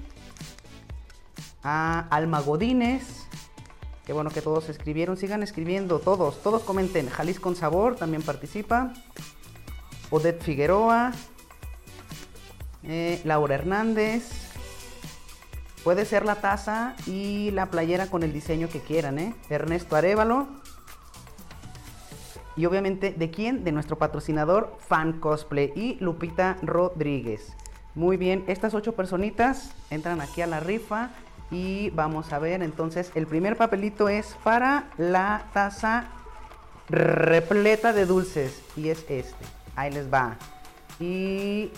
a 1.64 2.08
Alma 2.12 2.42
Godínez, 2.42 3.29
Qué 4.10 4.14
bueno 4.14 4.32
que 4.32 4.42
todos 4.42 4.70
escribieron. 4.70 5.18
Sigan 5.18 5.44
escribiendo, 5.44 6.00
todos, 6.00 6.42
todos 6.42 6.64
comenten. 6.64 7.12
Jalisco 7.12 7.44
con 7.44 7.56
Sabor 7.56 7.96
también 7.96 8.24
participa. 8.24 8.92
Odette 10.10 10.42
Figueroa. 10.42 11.12
Eh, 12.82 13.22
Laura 13.24 13.54
Hernández. 13.54 14.32
Puede 15.84 16.06
ser 16.06 16.26
la 16.26 16.42
taza 16.42 16.96
y 17.06 17.52
la 17.52 17.68
playera 17.68 18.08
con 18.08 18.24
el 18.24 18.34
diseño 18.34 18.68
que 18.68 18.80
quieran, 18.80 19.20
¿eh? 19.20 19.36
Ernesto 19.48 19.96
Arevalo. 19.96 20.48
Y 22.56 22.66
obviamente, 22.66 23.14
¿de 23.16 23.30
quién? 23.30 23.64
De 23.64 23.72
nuestro 23.72 24.00
patrocinador 24.00 24.76
Fan 24.88 25.20
Cosplay 25.20 25.72
y 25.76 25.98
Lupita 26.00 26.58
Rodríguez. 26.64 27.56
Muy 27.94 28.18
bien, 28.18 28.44
estas 28.48 28.74
ocho 28.74 28.94
personitas 28.94 29.72
entran 29.92 30.20
aquí 30.20 30.42
a 30.42 30.48
la 30.48 30.60
rifa 30.60 31.12
y 31.52 31.90
vamos 31.92 32.32
a 32.34 32.40
ver. 32.40 32.62
Entonces, 32.62 33.12
el 33.16 33.28
primer 33.28 33.58
papelito 33.58 34.10
es 34.10 34.36
para 34.44 34.90
la 34.98 35.46
taza 35.54 36.06
repleta 36.90 37.94
de 37.94 38.06
dulces 38.06 38.62
y 38.76 38.90
es 38.90 39.06
este. 39.10 39.46
Ahí 39.76 39.92
les 39.92 40.12
va. 40.12 40.38
Y 41.00 41.72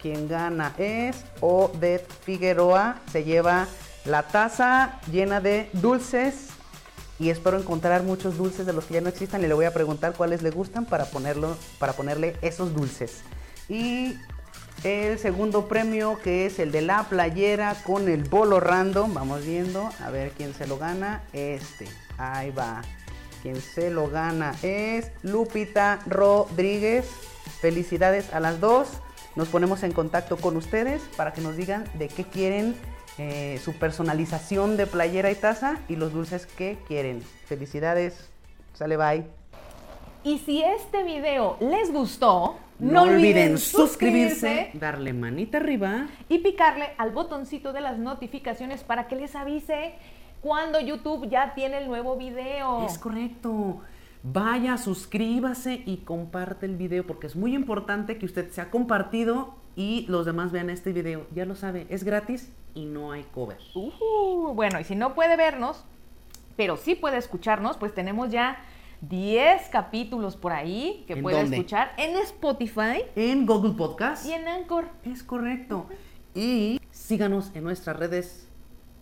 quien 0.00 0.28
gana 0.28 0.74
es 0.78 1.24
Odette 1.40 2.10
Figueroa. 2.22 2.96
Se 3.10 3.24
lleva 3.24 3.66
la 4.04 4.22
taza 4.22 5.00
llena 5.10 5.40
de 5.40 5.68
dulces 5.72 6.48
y 7.18 7.30
espero 7.30 7.58
encontrar 7.58 8.04
muchos 8.04 8.38
dulces 8.38 8.64
de 8.64 8.72
los 8.72 8.84
que 8.84 8.94
ya 8.94 9.00
no 9.00 9.08
existan 9.08 9.42
y 9.42 9.48
le 9.48 9.54
voy 9.54 9.64
a 9.64 9.74
preguntar 9.74 10.14
cuáles 10.14 10.42
le 10.42 10.50
gustan 10.50 10.84
para 10.84 11.06
ponerlo 11.06 11.56
para 11.78 11.94
ponerle 11.94 12.36
esos 12.42 12.74
dulces. 12.74 13.22
Y 13.68 14.14
el 14.84 15.18
segundo 15.18 15.66
premio 15.66 16.18
que 16.22 16.46
es 16.46 16.58
el 16.58 16.70
de 16.70 16.82
la 16.82 17.04
playera 17.04 17.74
con 17.84 18.08
el 18.08 18.24
bolo 18.24 18.60
random, 18.60 19.12
vamos 19.12 19.44
viendo 19.44 19.90
a 20.04 20.10
ver 20.10 20.30
quién 20.32 20.54
se 20.54 20.66
lo 20.66 20.78
gana. 20.78 21.22
Este, 21.32 21.88
ahí 22.16 22.50
va. 22.50 22.82
Quien 23.42 23.60
se 23.60 23.90
lo 23.90 24.08
gana 24.08 24.54
es 24.62 25.10
Lupita 25.22 26.00
Rodríguez. 26.06 27.08
Felicidades 27.60 28.32
a 28.32 28.40
las 28.40 28.60
dos. 28.60 28.88
Nos 29.36 29.48
ponemos 29.48 29.82
en 29.82 29.92
contacto 29.92 30.36
con 30.36 30.56
ustedes 30.56 31.02
para 31.16 31.32
que 31.32 31.40
nos 31.40 31.56
digan 31.56 31.84
de 31.94 32.08
qué 32.08 32.24
quieren 32.24 32.74
eh, 33.18 33.60
su 33.64 33.72
personalización 33.74 34.76
de 34.76 34.86
playera 34.86 35.30
y 35.30 35.34
taza 35.34 35.78
y 35.88 35.96
los 35.96 36.12
dulces 36.12 36.46
que 36.46 36.78
quieren. 36.86 37.22
Felicidades. 37.46 38.28
Sale 38.74 38.96
bye. 38.96 39.24
Y 40.24 40.38
si 40.38 40.62
este 40.62 41.02
video 41.04 41.56
les 41.60 41.92
gustó, 41.92 42.56
no, 42.78 43.02
olviden 43.02 43.58
suscribirse, 43.58 44.70
darle 44.74 45.12
manita 45.12 45.58
arriba 45.58 46.06
y 46.28 46.38
picarle 46.38 46.90
al 46.96 47.10
botoncito 47.10 47.72
de 47.72 47.80
las 47.80 47.98
notificaciones 47.98 48.84
para 48.84 49.08
que 49.08 49.16
les 49.16 49.34
avise 49.34 49.94
cuando 50.40 50.80
YouTube 50.80 51.28
ya 51.28 51.54
tiene 51.54 51.78
el 51.78 51.88
nuevo 51.88 52.16
video. 52.16 52.86
Es 52.86 52.98
correcto. 52.98 53.80
Vaya, 54.22 54.76
suscríbase 54.78 55.82
y 55.86 55.98
comparte 55.98 56.66
el 56.66 56.76
video 56.76 57.06
porque 57.06 57.26
es 57.26 57.36
muy 57.36 57.54
importante 57.54 58.18
que 58.18 58.26
usted 58.26 58.50
sea 58.50 58.70
compartido 58.70 59.54
y 59.76 60.06
los 60.08 60.26
demás 60.26 60.52
vean 60.52 60.70
este 60.70 60.92
video. 60.92 61.26
Ya 61.34 61.44
lo 61.44 61.54
sabe, 61.54 61.86
es 61.88 62.04
gratis 62.04 62.52
y 62.74 62.84
no 62.84 63.12
hay 63.12 63.24
cover. 63.24 63.58
Uh, 63.74 64.52
bueno, 64.54 64.80
y 64.80 64.84
si 64.84 64.96
no 64.96 65.14
puede 65.14 65.36
vernos, 65.36 65.84
pero 66.56 66.76
sí 66.76 66.94
puede 66.94 67.16
escucharnos, 67.16 67.76
pues 67.76 67.94
tenemos 67.94 68.30
ya 68.30 68.58
10 69.00 69.68
capítulos 69.70 70.36
por 70.36 70.52
ahí 70.52 71.04
que 71.06 71.16
puede 71.16 71.42
escuchar 71.42 71.92
en 71.98 72.16
Spotify, 72.16 73.04
en 73.14 73.46
Google 73.46 73.74
Podcast 73.74 74.26
y 74.26 74.32
en 74.32 74.48
Anchor. 74.48 74.88
Es 75.04 75.22
correcto. 75.22 75.86
Y 76.34 76.80
síganos 76.90 77.52
en 77.54 77.64
nuestras 77.64 77.96
redes 77.96 78.48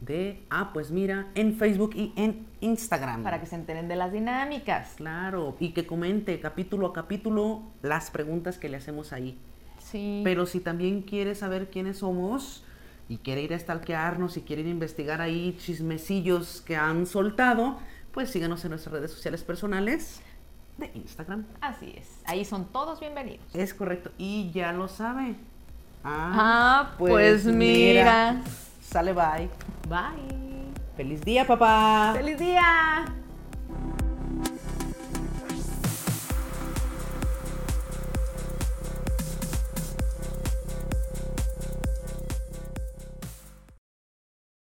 de, 0.01 0.43
ah, 0.51 0.71
pues 0.75 0.91
mira, 0.91 1.29
en 1.35 1.55
Facebook 1.55 1.93
y 1.95 2.13
en 2.17 2.47
Instagram. 2.61 3.23
Para 3.23 3.41
que 3.41 3.47
se 3.47 3.55
enteren 3.55 3.89
de 3.89 3.97
las 3.97 4.13
dinámicas. 4.13 4.95
Claro, 4.97 5.57
y 5.59 5.71
que 5.71 5.87
comente 5.87 6.39
capítulo 6.41 6.89
a 6.89 6.93
capítulo 6.93 7.63
las 7.83 8.11
preguntas 8.11 8.59
que 8.59 8.69
le 8.69 8.77
hacemos 8.77 9.13
ahí. 9.13 9.39
Sí. 9.79 10.21
Pero 10.25 10.47
si 10.47 10.61
también 10.61 11.03
quiere 11.03 11.35
saber 11.35 11.71
quiénes 11.71 11.99
somos 11.99 12.65
y 13.09 13.19
quiere 13.19 13.43
ir 13.43 13.55
a 13.55 13.59
stalkearnos 13.59 14.37
y 14.37 14.43
quiere 14.43 14.63
ir 14.63 14.69
a 14.69 14.73
investigar 14.73 15.21
ahí 15.21 15.57
chismecillos 15.59 16.61
que 16.61 16.77
han 16.77 17.07
soltado, 17.07 17.79
pues 18.17 18.31
síganos 18.31 18.65
en 18.65 18.71
nuestras 18.71 18.95
redes 18.95 19.11
sociales 19.11 19.45
personales 19.45 20.23
de 20.79 20.91
Instagram. 20.95 21.45
Así 21.61 21.93
es, 21.99 22.09
ahí 22.25 22.47
son 22.47 22.65
todos 22.73 22.99
bienvenidos. 22.99 23.45
Es 23.53 23.75
correcto, 23.75 24.11
y 24.17 24.51
ya 24.53 24.73
lo 24.73 24.89
sabe. 24.89 25.35
Ah, 26.03 26.95
pues, 26.97 27.43
pues 27.43 27.45
mira. 27.45 28.41
Sale 28.81 29.13
bye. 29.13 29.51
Bye. 29.87 30.73
Feliz 30.97 31.21
día, 31.27 31.47
papá. 31.47 32.15
Feliz 32.17 32.39
día. 32.39 33.05